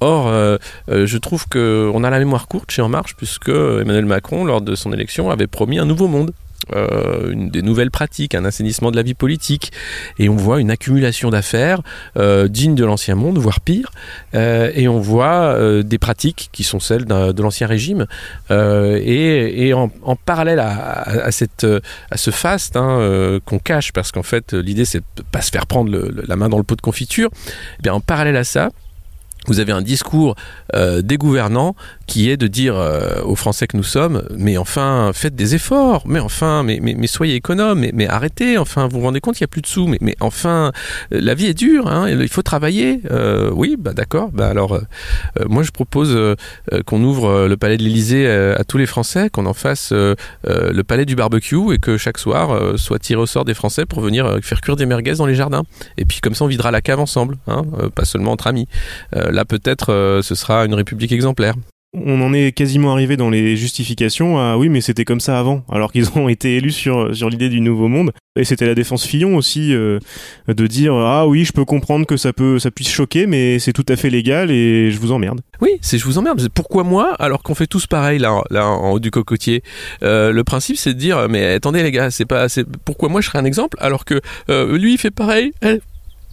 Or 0.00 0.28
euh, 0.28 0.56
euh, 0.88 1.06
je 1.06 1.18
trouve 1.18 1.48
qu'on 1.48 2.04
a 2.04 2.10
la 2.10 2.18
mémoire 2.18 2.48
courte 2.48 2.70
chez 2.70 2.82
En 2.82 2.88
Marche 2.88 3.16
puisque 3.16 3.48
Emmanuel 3.48 4.06
Macron 4.06 4.44
lors 4.44 4.60
de 4.60 4.74
son 4.74 4.92
élection 4.92 5.30
avait 5.30 5.46
promis 5.46 5.78
un 5.78 5.86
nouveau 5.86 6.08
monde 6.08 6.32
euh, 6.74 7.32
des 7.34 7.62
nouvelles 7.62 7.90
pratiques, 7.90 8.34
un 8.34 8.44
assainissement 8.44 8.90
de 8.90 8.96
la 8.96 9.02
vie 9.02 9.14
politique, 9.14 9.72
et 10.18 10.28
on 10.28 10.36
voit 10.36 10.60
une 10.60 10.70
accumulation 10.70 11.30
d'affaires 11.30 11.80
euh, 12.16 12.48
dignes 12.48 12.74
de 12.74 12.84
l'ancien 12.84 13.14
monde, 13.14 13.38
voire 13.38 13.60
pire, 13.60 13.90
euh, 14.34 14.70
et 14.74 14.88
on 14.88 15.00
voit 15.00 15.54
euh, 15.54 15.82
des 15.82 15.98
pratiques 15.98 16.50
qui 16.52 16.64
sont 16.64 16.80
celles 16.80 17.04
de 17.04 17.42
l'ancien 17.42 17.66
régime, 17.66 18.06
et, 18.50 19.72
en, 19.74 20.16
parallèle 20.16 20.60
à, 20.60 21.30
cette, 21.30 21.66
à 22.10 22.16
ce 22.16 22.30
faste 22.30 22.76
hein, 22.76 23.38
qu'on 23.44 23.58
cache, 23.58 23.92
parce 23.92 24.12
qu'en 24.12 24.22
fait 24.22 24.52
l'idée 24.52 24.84
c'est 24.84 25.02
de 25.16 25.22
pas 25.30 25.40
se 25.40 25.50
faire 25.50 25.66
prendre 25.66 25.90
la 26.26 26.36
main 26.36 26.48
dans 26.48 26.58
le 26.58 26.64
pot 26.64 26.76
de 26.76 26.80
confiture, 26.80 27.30
eh 27.78 27.82
bien 27.82 27.94
en 27.94 28.00
parallèle 28.00 28.36
à 28.36 28.44
ça, 28.44 28.70
vous 29.46 29.60
avez 29.60 29.72
un 29.72 29.82
discours 29.82 30.34
euh, 30.74 31.02
des 31.02 31.16
gouvernants 31.16 31.74
qui 32.06 32.28
est 32.28 32.36
de 32.36 32.46
dire 32.46 32.76
euh, 32.76 33.22
aux 33.22 33.36
Français 33.36 33.66
que 33.66 33.76
nous 33.76 33.84
sommes, 33.84 34.24
mais 34.36 34.56
enfin, 34.56 35.12
faites 35.14 35.36
des 35.36 35.54
efforts, 35.54 36.02
mais 36.06 36.18
enfin, 36.18 36.62
mais, 36.64 36.80
mais, 36.82 37.06
soyez 37.06 37.36
économes, 37.36 37.80
mais, 37.80 37.92
mais 37.94 38.08
arrêtez, 38.08 38.58
enfin, 38.58 38.88
vous 38.88 38.98
vous 38.98 39.06
rendez 39.06 39.20
compte 39.20 39.36
qu'il 39.36 39.44
n'y 39.44 39.50
a 39.50 39.52
plus 39.52 39.62
de 39.62 39.66
sous, 39.68 39.86
mais, 39.86 39.98
mais 40.00 40.16
enfin, 40.18 40.72
euh, 41.12 41.20
la 41.22 41.34
vie 41.34 41.46
est 41.46 41.54
dure, 41.54 41.86
hein, 41.86 42.08
il 42.08 42.28
faut 42.28 42.42
travailler. 42.42 43.00
Euh, 43.12 43.50
oui, 43.54 43.76
bah 43.78 43.92
d'accord, 43.92 44.30
bah 44.32 44.48
alors, 44.48 44.80
moi 45.48 45.62
je 45.62 45.70
propose 45.70 46.18
qu'on 46.86 47.02
ouvre 47.02 47.46
le 47.46 47.56
palais 47.56 47.76
de 47.76 47.82
l'Élysée 47.82 48.28
à 48.28 48.64
tous 48.64 48.78
les 48.78 48.86
Français, 48.86 49.30
qu'on 49.30 49.46
en 49.46 49.54
fasse 49.54 49.92
le 49.92 50.82
palais 50.82 51.04
du 51.04 51.14
barbecue 51.14 51.72
et 51.72 51.78
que 51.78 51.96
chaque 51.96 52.18
soir 52.18 52.78
soit 52.78 52.98
tiré 52.98 53.20
au 53.20 53.26
sort 53.26 53.44
des 53.44 53.54
Français 53.54 53.86
pour 53.86 54.00
venir 54.00 54.38
faire 54.42 54.60
cuire 54.60 54.76
des 54.76 54.86
merguez 54.86 55.14
dans 55.14 55.26
les 55.26 55.34
jardins. 55.34 55.62
Et 55.96 56.04
puis 56.04 56.20
comme 56.20 56.34
ça, 56.34 56.44
on 56.44 56.48
videra 56.48 56.70
la 56.70 56.80
cave 56.80 57.00
ensemble, 57.00 57.38
hein, 57.46 57.62
pas 57.94 58.04
seulement 58.04 58.32
entre 58.32 58.46
amis. 58.46 58.66
Euh, 59.30 59.32
là, 59.32 59.44
peut-être, 59.44 59.92
euh, 59.92 60.22
ce 60.22 60.34
sera 60.34 60.64
une 60.64 60.74
république 60.74 61.12
exemplaire. 61.12 61.54
On 61.92 62.22
en 62.22 62.32
est 62.32 62.52
quasiment 62.52 62.92
arrivé 62.92 63.16
dans 63.16 63.30
les 63.30 63.56
justifications 63.56 64.38
à 64.38 64.56
oui, 64.56 64.68
mais 64.68 64.80
c'était 64.80 65.04
comme 65.04 65.18
ça 65.18 65.40
avant, 65.40 65.64
alors 65.68 65.90
qu'ils 65.90 66.08
ont 66.16 66.28
été 66.36 66.56
élus 66.56 66.70
sur, 66.70 67.14
sur 67.16 67.28
l'idée 67.28 67.48
du 67.48 67.60
nouveau 67.60 67.88
monde. 67.88 68.12
Et 68.38 68.44
c'était 68.44 68.66
la 68.66 68.76
défense 68.76 69.04
Fillon 69.04 69.34
aussi 69.36 69.74
euh, 69.74 69.98
de 70.46 70.66
dire 70.68 70.94
ah 70.94 71.26
oui, 71.26 71.44
je 71.44 71.52
peux 71.52 71.64
comprendre 71.64 72.06
que 72.06 72.16
ça 72.16 72.32
peut 72.32 72.60
ça 72.60 72.70
puisse 72.70 72.88
choquer, 72.88 73.26
mais 73.26 73.58
c'est 73.58 73.72
tout 73.72 73.84
à 73.88 73.96
fait 73.96 74.08
légal 74.08 74.52
et 74.52 74.92
je 74.92 75.00
vous 75.00 75.10
emmerde. 75.10 75.40
Oui, 75.60 75.70
c'est 75.80 75.98
je 75.98 76.04
vous 76.04 76.16
emmerde. 76.16 76.48
Pourquoi 76.54 76.84
moi 76.84 77.12
alors 77.18 77.42
qu'on 77.42 77.56
fait 77.56 77.66
tous 77.66 77.88
pareil 77.88 78.20
là, 78.20 78.40
là 78.50 78.68
en 78.68 78.92
haut 78.92 79.00
du 79.00 79.10
cocotier 79.10 79.64
Euh, 80.04 80.30
Le 80.30 80.44
principe 80.44 80.76
c'est 80.76 80.94
de 80.94 80.98
dire 80.98 81.28
mais 81.28 81.54
attendez 81.54 81.82
les 81.82 81.90
gars, 81.90 82.12
c'est 82.12 82.24
pas 82.24 82.48
c'est 82.48 82.64
pourquoi 82.84 83.08
moi 83.08 83.20
je 83.20 83.26
serais 83.26 83.40
un 83.40 83.44
exemple 83.44 83.76
alors 83.80 84.04
que 84.04 84.20
euh, 84.48 84.78
lui 84.78 84.92
il 84.92 84.98
fait 84.98 85.10
pareil, 85.10 85.50
elle 85.60 85.80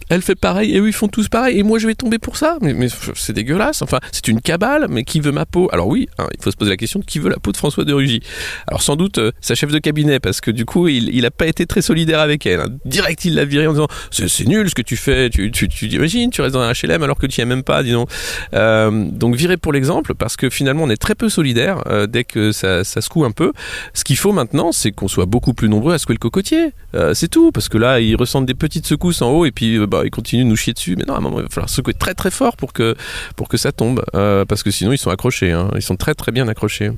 elle 0.08 0.22
fait 0.22 0.34
pareil 0.34 0.74
et 0.74 0.80
eux 0.80 0.88
ils 0.88 0.92
font 0.92 1.08
tous 1.08 1.28
pareil 1.28 1.58
et 1.58 1.62
moi 1.62 1.78
je 1.78 1.86
vais 1.86 1.94
tomber 1.94 2.18
pour 2.18 2.36
ça. 2.36 2.58
Mais, 2.60 2.74
mais 2.74 2.88
c'est 3.14 3.32
dégueulasse 3.32 3.82
enfin 3.82 3.98
c'est 4.12 4.28
une 4.28 4.40
cabale 4.40 4.86
mais 4.88 5.04
qui 5.04 5.20
veut 5.20 5.32
ma 5.32 5.46
peau? 5.46 5.68
Alors 5.72 5.88
oui 5.88 6.08
hein, 6.18 6.26
il 6.36 6.42
faut 6.42 6.50
se 6.50 6.56
poser 6.56 6.70
la 6.70 6.76
question 6.76 7.00
de 7.00 7.04
qui 7.04 7.18
veut 7.18 7.30
la 7.30 7.38
peau 7.38 7.52
de 7.52 7.56
François 7.56 7.84
de 7.84 7.92
Rugy. 7.92 8.20
Alors 8.66 8.82
sans 8.82 8.96
doute 8.96 9.18
euh, 9.18 9.32
sa 9.40 9.54
chef 9.54 9.70
de 9.70 9.78
cabinet 9.78 10.20
parce 10.20 10.40
que 10.40 10.50
du 10.50 10.64
coup 10.64 10.88
il, 10.88 11.14
il 11.14 11.26
a 11.26 11.30
pas 11.30 11.46
été 11.46 11.66
très 11.66 11.82
solidaire 11.82 12.20
avec 12.20 12.46
elle 12.46 12.60
hein. 12.60 12.68
direct 12.84 13.24
il 13.24 13.34
l'a 13.34 13.44
viré 13.44 13.66
en 13.66 13.72
disant 13.72 13.88
c'est 14.10 14.46
nul 14.46 14.68
ce 14.68 14.74
que 14.74 14.82
tu 14.82 14.96
fais 14.96 15.30
tu, 15.30 15.50
tu, 15.50 15.68
tu 15.68 15.86
imagines 15.86 16.30
tu 16.30 16.40
restes 16.40 16.54
dans 16.54 16.60
un 16.60 16.72
HLM 16.72 17.02
alors 17.02 17.18
que 17.18 17.26
tu 17.26 17.40
y 17.40 17.42
es 17.42 17.46
même 17.46 17.62
pas 17.62 17.82
dis 17.82 17.92
donc. 17.92 18.10
Euh, 18.54 19.04
donc 19.10 19.34
viré 19.34 19.56
pour 19.56 19.72
l'exemple 19.72 20.14
parce 20.14 20.36
que 20.36 20.50
finalement 20.50 20.84
on 20.84 20.90
est 20.90 20.96
très 20.96 21.14
peu 21.14 21.28
solidaire 21.28 21.82
euh, 21.86 22.06
dès 22.06 22.24
que 22.24 22.52
ça, 22.52 22.84
ça 22.84 23.00
secoue 23.00 23.24
un 23.24 23.30
peu. 23.30 23.52
Ce 23.94 24.04
qu'il 24.04 24.16
faut 24.16 24.32
maintenant 24.32 24.72
c'est 24.72 24.92
qu'on 24.92 25.08
soit 25.08 25.26
beaucoup 25.26 25.54
plus 25.54 25.68
nombreux 25.68 25.94
à 25.94 25.98
secouer 25.98 26.14
le 26.14 26.18
cocotier. 26.18 26.72
Euh, 26.94 27.14
c'est 27.14 27.28
tout 27.28 27.52
parce 27.52 27.68
que 27.68 27.78
là 27.78 28.00
ils 28.00 28.16
ressentent 28.16 28.46
des 28.46 28.54
petites 28.54 28.86
secousses 28.86 29.22
en 29.22 29.30
haut 29.30 29.44
et 29.44 29.50
puis 29.50 29.76
euh, 29.76 29.86
bah, 29.98 30.06
ils 30.06 30.10
continuent 30.10 30.44
de 30.44 30.48
nous 30.48 30.56
chier 30.56 30.72
dessus. 30.72 30.96
Mais 30.96 31.04
non 31.04 31.18
il 31.18 31.42
va 31.42 31.48
falloir 31.48 31.68
secouer 31.68 31.94
très 31.94 32.14
très 32.14 32.30
fort 32.30 32.56
pour 32.56 32.72
que 32.72 32.96
pour 33.36 33.48
que 33.48 33.56
ça 33.56 33.72
tombe. 33.72 34.04
Euh, 34.14 34.44
parce 34.44 34.62
que 34.62 34.70
sinon 34.70 34.92
ils 34.92 34.98
sont 34.98 35.10
accrochés 35.10 35.52
hein. 35.52 35.70
ils 35.74 35.82
sont 35.82 35.96
très 35.96 36.14
très 36.14 36.32
bien 36.32 36.48
accrochés 36.48 36.92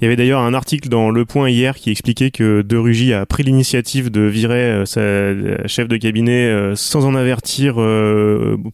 Il 0.00 0.04
y 0.04 0.06
avait 0.06 0.16
d'ailleurs 0.16 0.40
un 0.40 0.54
article 0.54 0.88
dans 0.88 1.10
Le 1.10 1.24
Point 1.26 1.50
hier 1.50 1.76
qui 1.76 1.90
expliquait 1.90 2.30
que 2.30 2.62
De 2.62 2.76
Rugy 2.78 3.12
a 3.12 3.26
pris 3.26 3.42
l'initiative 3.42 4.10
de 4.10 4.22
virer 4.22 4.54
euh, 4.70 4.84
sa 4.86 5.00
euh, 5.00 5.58
chef 5.66 5.88
de 5.88 5.96
cabinet 5.98 6.46
euh, 6.46 6.74
sans 6.74 7.04
en 7.04 7.14
avertir 7.14 7.74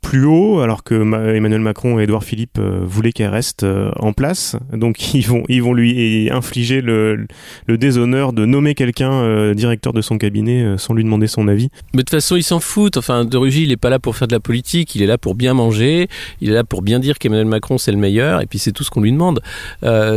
plus 0.02 0.24
haut, 0.24 0.60
alors 0.60 0.84
que 0.84 0.94
Ma- 0.94 1.34
Emmanuel 1.34 1.60
Macron 1.60 1.98
et 1.98 2.04
Édouard 2.04 2.22
Philippe 2.22 2.58
voulaient 2.60 3.12
qu'elle 3.12 3.30
reste 3.30 3.66
en 3.98 4.12
place. 4.12 4.56
Donc 4.72 5.14
ils 5.14 5.26
vont, 5.26 5.42
ils 5.48 5.62
vont 5.62 5.74
lui 5.74 6.30
infliger 6.30 6.80
le, 6.80 7.26
le 7.66 7.78
déshonneur 7.78 8.32
de 8.32 8.46
nommer 8.46 8.74
quelqu'un 8.74 9.52
directeur 9.54 9.92
de 9.92 10.02
son 10.02 10.18
cabinet 10.18 10.76
sans 10.78 10.94
lui 10.94 11.02
demander 11.02 11.26
son 11.26 11.48
avis. 11.48 11.70
Mais 11.92 11.98
de 11.98 12.02
toute 12.02 12.10
façon, 12.10 12.36
ils 12.36 12.42
s'en 12.44 12.60
foutent. 12.60 12.96
Enfin, 12.98 13.24
De 13.24 13.36
Rugy, 13.36 13.64
il 13.64 13.72
est 13.72 13.76
pas 13.76 13.90
là 13.90 13.98
pour 13.98 14.16
faire 14.16 14.28
de 14.28 14.32
la 14.34 14.40
politique. 14.40 14.94
Il 14.94 15.02
est 15.02 15.06
là 15.06 15.18
pour 15.18 15.34
bien 15.34 15.54
manger. 15.54 16.08
Il 16.40 16.50
est 16.50 16.54
là 16.54 16.62
pour 16.64 16.82
bien 16.82 17.00
dire 17.00 17.18
qu'Emmanuel 17.18 17.46
Macron 17.46 17.78
c'est 17.78 17.92
le 17.92 17.98
meilleur. 17.98 18.40
Et 18.42 18.46
puis 18.46 18.58
c'est 18.60 18.72
tout 18.72 18.84
ce 18.84 18.90
qu'on 18.90 19.00
lui 19.00 19.10
demande. 19.12 19.40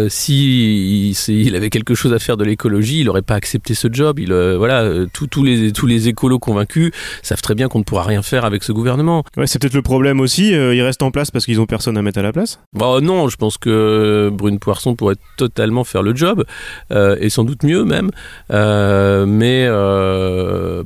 Si 0.10 0.99
il, 1.27 1.56
avait 1.56 1.70
quelque 1.70 1.96
chose 1.96 2.13
à 2.13 2.20
faire 2.20 2.38
de 2.38 2.44
l'écologie, 2.44 3.00
il 3.01 3.10
aurait 3.10 3.22
pas 3.22 3.36
accepté 3.36 3.74
ce 3.74 3.88
job. 3.91 4.20
Il, 4.20 4.32
euh, 4.32 4.58
voilà, 4.58 4.82
euh, 4.84 5.08
tous 5.13 5.44
les 5.44 5.72
tous 5.72 5.86
les 5.88 6.08
écolos 6.08 6.39
convaincus 6.39 6.91
savent 7.22 7.41
très 7.41 7.56
bien 7.56 7.68
qu'on 7.68 7.79
ne 7.79 7.84
pourra 7.84 8.03
rien 8.03 8.22
faire 8.22 8.46
avec 8.46 8.63
ce 8.63 8.72
gouvernement. 8.72 9.24
Ouais, 9.38 9.48
c'est 9.48 9.60
peut-être 9.60 9.74
le 9.74 9.82
problème 9.82 10.20
aussi. 10.20 10.53
euh, 10.53 10.75
ils 10.75 10.82
restent 10.82 11.03
en 11.03 11.12
place 11.12 11.32
parce 11.32 11.46
qu'ils 11.46 11.60
ont 11.62 11.65
personne 11.65 11.98
à 11.98 12.01
mettre 12.01 12.20
à 12.20 12.24
la 12.24 12.32
place? 12.34 12.60
Bon, 12.74 13.01
non, 13.01 13.27
je 13.29 13.38
pense 13.38 13.58
que 13.58 14.29
Brune 14.32 14.60
Poisson 14.60 14.96
pourrait 14.96 15.15
totalement 15.38 15.84
faire 15.84 16.01
le 16.03 16.15
job, 16.15 16.44
euh, 16.91 17.15
et 17.20 17.29
sans 17.29 17.44
doute 17.44 17.63
mieux 17.63 17.84
même, 17.84 18.10
mais 18.50 19.68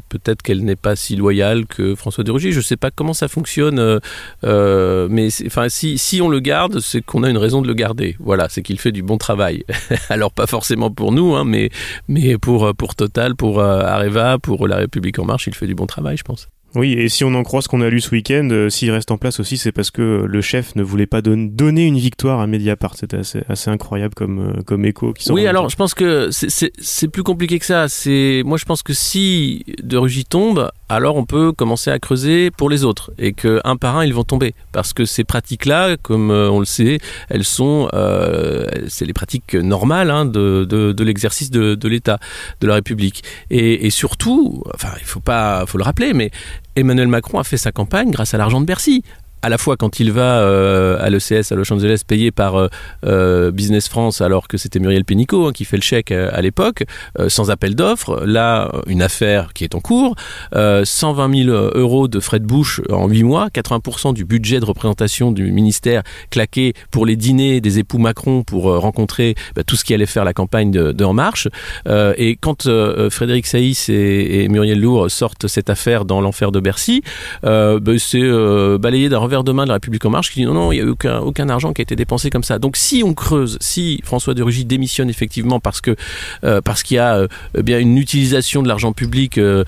peut-être 0.10 0.41
qu'elle 0.41 0.63
n'est 0.63 0.75
pas 0.75 0.96
si 0.96 1.15
loyale 1.15 1.65
que 1.65 1.96
François 1.96 2.24
de 2.24 2.32
Rugy. 2.32 2.51
Je 2.51 2.58
ne 2.60 2.63
sais 2.63 2.77
pas 2.77 2.91
comment 2.91 3.13
ça 3.13 3.27
fonctionne, 3.27 4.00
mais 4.43 5.29
c'est- 5.29 5.46
enfin, 5.48 5.70
si, 5.70 5.98
si 5.98 6.22
on 6.22 6.29
le 6.29 6.39
garde, 6.39 6.79
c'est 6.79 7.01
qu'on 7.01 7.24
a 7.24 7.29
une 7.29 7.38
raison 7.38 7.62
de 7.62 7.67
le 7.67 7.74
garder. 7.74 8.15
Voilà, 8.20 8.48
c'est 8.50 8.62
qu'il 8.62 8.79
fait 8.79 8.91
du 8.91 9.03
bon 9.03 9.17
travail. 9.17 9.63
Alors 10.10 10.31
pas 10.31 10.48
forcément 10.48 10.91
pour 10.91 11.12
nous, 11.12 11.36
hein, 11.36 11.43
mais, 11.45 11.69
mais 12.07 12.38
pour, 12.38 12.74
pour 12.75 12.95
Total, 12.95 13.36
pour 13.36 13.60
euh, 13.60 13.81
Areva, 13.81 14.38
pour 14.39 14.67
La 14.67 14.77
République 14.77 15.19
En 15.19 15.25
Marche, 15.25 15.48
il 15.48 15.55
fait 15.55 15.67
du 15.67 15.75
bon 15.75 15.86
travail, 15.86 16.17
je 16.17 16.24
pense. 16.24 16.48
Oui, 16.75 16.93
et 16.93 17.07
si 17.07 17.24
on 17.24 17.36
en 17.36 17.43
croit 17.43 17.62
ce 17.62 17.67
qu'on 17.67 17.81
a 17.81 17.89
lu 17.89 18.01
ce 18.01 18.10
week-end, 18.10 18.48
euh, 18.51 18.67
s'il 18.67 18.89
reste 18.89 19.12
en 19.12 19.17
place 19.19 19.39
aussi, 19.39 19.57
c'est 19.57 19.72
parce 19.72 19.91
que 19.91 20.25
le 20.27 20.41
chef 20.41 20.75
ne 20.75 20.81
voulait 20.81 21.05
pas 21.05 21.22
don- 21.22 21.48
donner 21.51 21.86
une 21.86 22.00
victoire 22.00 22.39
à 22.39 22.48
Mediapart. 22.48 22.95
C'était 22.98 23.17
assez, 23.17 23.41
assez 23.48 23.69
incroyable 23.69 24.15
comme, 24.15 24.39
euh, 24.57 24.62
comme 24.63 24.83
écho. 24.83 25.13
Qui 25.13 25.31
Oui, 25.31 25.45
alors 25.45 25.69
je 25.69 25.75
pense 25.75 25.93
que 25.93 26.29
c'est- 26.31 27.07
plus 27.10 27.22
compliqué 27.22 27.60
que 27.60 27.65
ça. 27.67 27.88
C'est 27.89 28.41
moi 28.43 28.57
je 28.57 28.65
pense 28.65 28.81
que 28.81 28.93
si 28.93 29.63
De 29.83 29.98
Rugy 29.98 30.25
tombe, 30.25 30.72
alors 30.93 31.15
on 31.15 31.25
peut 31.25 31.51
commencer 31.51 31.91
à 31.91 32.00
creuser 32.00 32.51
pour 32.51 32.69
les 32.69 32.83
autres 32.83 33.12
et 33.17 33.33
que 33.33 33.59
un 33.63 33.75
par 33.75 33.97
un 33.97 34.05
ils 34.05 34.13
vont 34.13 34.23
tomber 34.23 34.53
parce 34.71 34.93
que 34.93 35.05
ces 35.05 35.23
pratiques-là, 35.23 35.97
comme 36.01 36.31
euh, 36.31 36.50
on 36.50 36.59
le 36.59 36.65
sait, 36.65 37.00
elles 37.29 37.43
sont 37.43 37.89
euh, 37.93 38.67
les 39.01 39.13
pratiques 39.13 39.55
normales 39.55 40.12
hein, 40.12 40.25
de, 40.25 41.03
l'exercice 41.03 41.51
de, 41.51 41.88
l'État, 41.88 42.19
de 42.62 42.67
la 42.67 42.75
République. 42.75 43.23
Et, 43.50 43.85
et 43.85 43.89
surtout, 43.89 44.63
enfin 44.73 44.89
il 45.00 45.05
faut 45.05 45.19
pas, 45.19 45.65
faut 45.65 45.77
le 45.77 45.83
rappeler, 45.83 46.13
mais 46.13 46.31
Emmanuel 46.75 47.07
Macron 47.07 47.39
a 47.39 47.43
fait 47.43 47.57
sa 47.57 47.71
campagne 47.71 48.12
grâce 48.12 48.33
à 48.33 48.38
l'argent 48.38 48.62
de 48.62 48.65
Bercy 48.65 49.03
à 49.43 49.50
la 49.50 49.57
fois 49.57 49.75
quand 49.77 50.00
il 50.00 50.12
va 50.12 50.39
euh, 50.39 50.97
à 51.01 51.09
l'ECS 51.09 51.51
à 51.51 51.55
Los 51.55 51.71
Angeles 51.71 52.01
payé 52.07 52.31
par 52.31 52.55
euh, 52.55 52.69
euh, 53.05 53.51
Business 53.51 53.89
France 53.89 54.21
alors 54.21 54.47
que 54.47 54.57
c'était 54.57 54.79
Muriel 54.79 55.03
Pénicaud 55.03 55.47
hein, 55.47 55.51
qui 55.51 55.65
fait 55.65 55.75
le 55.75 55.81
chèque 55.81 56.12
à 56.12 56.41
l'époque 56.41 56.85
sans 57.27 57.51
appel 57.51 57.75
d'offres. 57.75 58.23
Là 58.25 58.71
une 58.88 59.01
affaire 59.01 59.53
qui 59.53 59.65
est 59.65 59.75
en 59.75 59.81
cours. 59.81 60.15
Euh, 60.55 60.85
120 60.85 61.43
000 61.45 61.50
euros 61.50 62.07
de 62.07 62.19
frais 62.21 62.39
de 62.39 62.45
bouche 62.45 62.81
en 62.89 63.07
8 63.07 63.23
mois. 63.23 63.47
80% 63.50 64.13
du 64.13 64.23
budget 64.23 64.62
de 64.62 64.65
représentation 64.65 65.31
du 65.31 65.51
ministère 65.51 66.03
claqué 66.29 66.73
pour 66.89 67.05
les 67.05 67.17
dîners 67.17 67.59
des 67.59 67.79
époux 67.79 67.97
Macron 67.97 68.43
pour 68.43 68.63
rencontrer 68.79 69.35
bah, 69.55 69.63
tout 69.65 69.75
ce 69.75 69.83
qui 69.83 69.93
allait 69.93 70.05
faire 70.05 70.23
la 70.23 70.33
campagne 70.33 70.71
de, 70.71 71.03
En 71.03 71.13
Marche. 71.13 71.50
Et 71.85 72.38
quand 72.39 72.69
Frédéric 73.09 73.45
Saïs 73.45 73.89
et, 73.89 74.47
Muriel 74.47 74.79
Lourd 74.79 75.12
sortent 75.12 75.47
cette 75.47 75.69
affaire 75.69 76.05
dans 76.05 76.21
l'enfer 76.21 76.53
de 76.53 76.62
Bercy 76.62 77.03
bah, 77.41 77.79
c'est 77.97 78.77
balayé 78.79 79.09
d'un 79.09 79.17
revers 79.17 79.33
main 79.54 79.63
de 79.63 79.70
la 79.70 79.75
République 79.75 80.06
en 80.06 80.10
marche 80.10 80.32
qui 80.32 80.40
dit 80.40 80.46
non 80.46 80.54
non 80.54 80.72
il 80.72 80.78
y 80.78 80.82
a 80.82 80.86
aucun, 80.86 81.20
aucun 81.20 81.50
argent 81.50 81.74
qui 81.74 81.82
a 81.82 81.84
été 81.84 81.96
dépensé 81.96 82.30
comme 82.30 82.44
ça. 82.44 82.60
Donc 82.60 82.78
si 82.78 83.04
on 83.04 83.13
creuse 83.13 83.58
si 83.62 84.00
François 84.04 84.34
de 84.34 84.44
Rugy 84.44 84.66
démissionne 84.66 85.10
effectivement 85.10 85.60
parce 85.60 85.82
que 85.82 85.96
euh, 86.44 86.62
parce 86.62 86.84
qu'il 86.84 86.96
y 86.96 87.00
a 87.00 87.16
euh, 87.16 87.28
eh 87.58 87.63
bien 87.63 87.80
une 87.80 87.98
utilisation 87.98 88.62
de 88.62 88.68
l'argent 88.68 88.94
public 88.94 89.38
euh, 89.38 89.63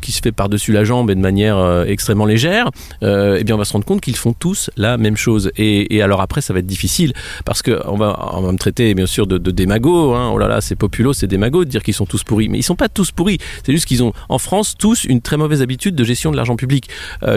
qui 0.00 0.12
se 0.12 0.20
fait 0.20 0.32
par 0.32 0.48
dessus 0.48 0.72
la 0.72 0.84
jambe 0.84 1.10
et 1.10 1.14
de 1.14 1.20
manière 1.20 1.84
extrêmement 1.86 2.26
légère 2.26 2.70
eh 3.02 3.44
bien 3.44 3.54
on 3.54 3.58
va 3.58 3.64
se 3.64 3.72
rendre 3.72 3.84
compte 3.84 4.00
qu'ils 4.00 4.16
font 4.16 4.32
tous 4.32 4.70
la 4.76 4.96
même 4.96 5.16
chose. 5.16 5.50
Et, 5.56 6.02
alors 6.02 6.20
après 6.20 6.40
ça 6.40 6.52
va 6.52 6.60
être 6.60 6.66
difficile 6.66 7.12
parce 7.44 7.62
que 7.62 7.80
on 7.86 7.96
va 7.96 8.30
on 8.32 8.42
va 8.42 8.52
me 8.52 8.58
traiter 8.58 8.94
bien 8.94 9.06
sûr 9.06 9.26
de, 9.26 9.38
de 9.38 9.50
démago 9.50 10.14
hein. 10.14 10.30
oh 10.32 10.38
là 10.38 10.48
là 10.48 10.60
c'est 10.60 10.76
populo 10.76 11.12
c'est 11.12 11.26
démago 11.26 11.64
de 11.64 11.70
dire 11.70 11.82
qu'ils 11.82 11.94
sont 11.94 12.06
tous 12.06 12.24
pourris. 12.24 12.48
Mais 12.48 12.58
ils 12.58 12.62
sont 12.62 12.76
pas 12.76 12.88
tous 12.88 13.10
pourris. 13.10 13.38
C'est 13.64 13.72
juste 13.72 13.86
qu'ils 13.86 14.02
ont 14.02 14.12
en 14.28 14.38
France 14.38 14.74
tous 14.78 15.04
une 15.04 15.20
très 15.20 15.36
mauvaise 15.36 15.62
habitude 15.62 15.94
de 15.94 16.04
gestion 16.04 16.30
de 16.30 16.36
l'argent 16.36 16.56
public. 16.56 16.88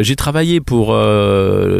J'ai 0.01 0.15
travaillé 0.15 0.61
pour 0.61 0.93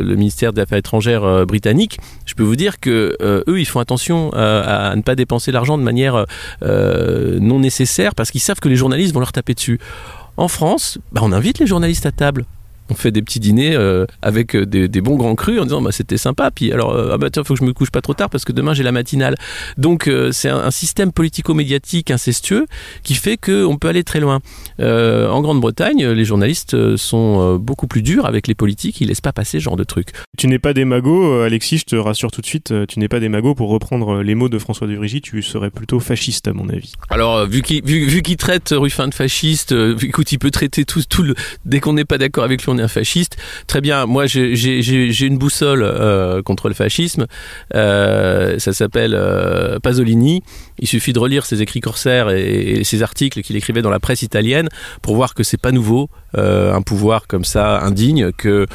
le 0.01 0.15
ministère 0.15 0.53
des 0.53 0.61
Affaires 0.61 0.77
étrangères 0.77 1.23
euh, 1.23 1.45
britannique. 1.45 1.99
Je 2.25 2.33
peux 2.33 2.43
vous 2.43 2.55
dire 2.55 2.79
que 2.79 3.15
euh, 3.21 3.43
eux, 3.47 3.59
ils 3.59 3.65
font 3.65 3.79
attention 3.79 4.31
euh, 4.33 4.91
à 4.91 4.95
ne 4.95 5.01
pas 5.01 5.15
dépenser 5.15 5.51
l'argent 5.51 5.77
de 5.77 5.83
manière 5.83 6.25
non 6.61 7.59
nécessaire 7.59 8.15
parce 8.15 8.31
qu'ils 8.31 8.41
savent 8.41 8.59
que 8.59 8.69
les 8.69 8.75
journalistes 8.75 9.13
vont 9.13 9.19
leur 9.19 9.31
taper 9.31 9.53
dessus. 9.53 9.79
En 10.37 10.47
France, 10.47 10.97
bah, 11.11 11.21
on 11.23 11.31
invite 11.31 11.59
les 11.59 11.67
journalistes 11.67 12.05
à 12.05 12.11
table. 12.11 12.45
On 12.93 12.95
fait 12.95 13.11
des 13.11 13.21
petits 13.21 13.39
dîners 13.39 13.75
euh, 13.75 14.05
avec 14.21 14.55
des, 14.55 14.87
des, 14.87 15.01
bons 15.01 15.15
grands 15.15 15.35
crus 15.35 15.59
en 15.59 15.63
disant 15.63 15.81
bah 15.81 15.91
c'était 15.91 16.17
sympa. 16.17 16.51
Puis 16.51 16.71
alors 16.71 16.95
ah 17.11 17.17
bah 17.17 17.29
tiens 17.31 17.43
faut 17.43 17.55
que 17.55 17.59
je 17.59 17.65
me 17.65 17.73
couche 17.73 17.91
pas 17.91 18.01
trop 18.01 18.13
tard 18.13 18.29
parce 18.29 18.45
que 18.45 18.51
demain 18.51 18.73
j'ai 18.73 18.83
la 18.83 18.91
matinale. 18.91 19.35
Donc 19.77 20.09
c'est 20.31 20.49
un, 20.49 20.59
un, 20.59 20.71
système 20.71 21.11
politico-médiatique 21.11 22.11
incestueux 22.11 22.65
qui 23.03 23.15
fait 23.15 23.37
que 23.37 23.65
on 23.65 23.77
peut 23.77 23.87
aller 23.87 24.03
très 24.03 24.19
loin. 24.19 24.39
en 24.79 25.41
Grande-Bretagne, 25.41 26.07
les 26.07 26.25
journalistes 26.25 26.95
sont 26.95 27.57
beaucoup 27.57 27.87
plus 27.87 28.01
durs 28.01 28.25
avec 28.25 28.47
les 28.47 28.55
politiques. 28.55 29.01
Ils 29.01 29.07
laissent 29.07 29.21
pas 29.21 29.33
passer 29.33 29.59
ce 29.59 29.63
genre 29.63 29.75
de 29.75 29.83
trucs. 29.83 30.09
Tu 30.37 30.47
n'es 30.47 30.59
pas 30.59 30.73
des 30.73 30.85
magots, 30.85 31.41
Alexis. 31.41 31.79
Je 31.79 31.85
te 31.85 31.95
rassure 31.95 32.31
tout 32.31 32.41
de 32.41 32.45
suite. 32.45 32.73
Tu 32.87 32.99
n'es 32.99 33.07
pas 33.07 33.19
des 33.19 33.29
magots 33.29 33.55
pour 33.55 33.69
reprendre 33.69 34.21
les 34.21 34.35
mots 34.35 34.49
de 34.49 34.59
François 34.59 34.87
de 34.87 34.95
Vrigy. 34.95 35.21
Tu 35.21 35.41
serais 35.41 35.69
plutôt 35.69 35.99
fasciste 35.99 36.47
à 36.47 36.53
mon 36.53 36.69
avis. 36.69 36.93
Alors 37.09 37.45
vu 37.45 37.61
qu'il 37.61 37.83
vu, 37.83 38.05
vu 38.05 38.21
qu'il 38.21 38.37
traite 38.37 38.73
Ruffin 38.75 39.07
de 39.07 39.13
fasciste, 39.13 39.73
écoute 40.01 40.31
il 40.31 40.39
peut 40.39 40.51
traiter 40.51 40.85
tout 40.85 41.01
tout 41.09 41.23
le 41.23 41.35
dès 41.65 41.79
qu'on 41.79 41.93
n'est 41.93 42.05
pas 42.05 42.17
d'accord 42.17 42.43
avec 42.43 42.63
lui, 42.63 42.71
on 42.71 42.77
est 42.77 42.82
fasciste. 42.87 43.37
Très 43.67 43.81
bien, 43.81 44.05
moi 44.05 44.25
j'ai 44.25 45.25
une 45.25 45.37
boussole 45.37 45.83
euh, 45.83 46.41
contre 46.41 46.67
le 46.67 46.73
fascisme. 46.73 47.27
Euh, 47.75 48.59
ça 48.59 48.73
s'appelle 48.73 49.13
euh, 49.15 49.79
Pasolini. 49.79 50.43
Il 50.79 50.87
suffit 50.87 51.13
de 51.13 51.19
relire 51.19 51.45
ses 51.45 51.61
écrits 51.61 51.79
corsaires 51.79 52.29
et, 52.29 52.83
ses 52.83 53.03
articles 53.03 53.41
qu'il 53.41 53.55
écrivait 53.55 53.81
dans 53.81 53.89
la 53.89 53.99
presse 53.99 54.21
italienne 54.21 54.69
pour 55.01 55.15
voir 55.15 55.33
que 55.33 55.43
c'est 55.43 55.61
pas 55.61 55.71
nouveau. 55.71 56.09
un 56.35 56.81
pouvoir 56.81 57.27
comme 57.27 57.43
ça 57.45 57.79
indigne 57.81 58.31
que 58.31 58.65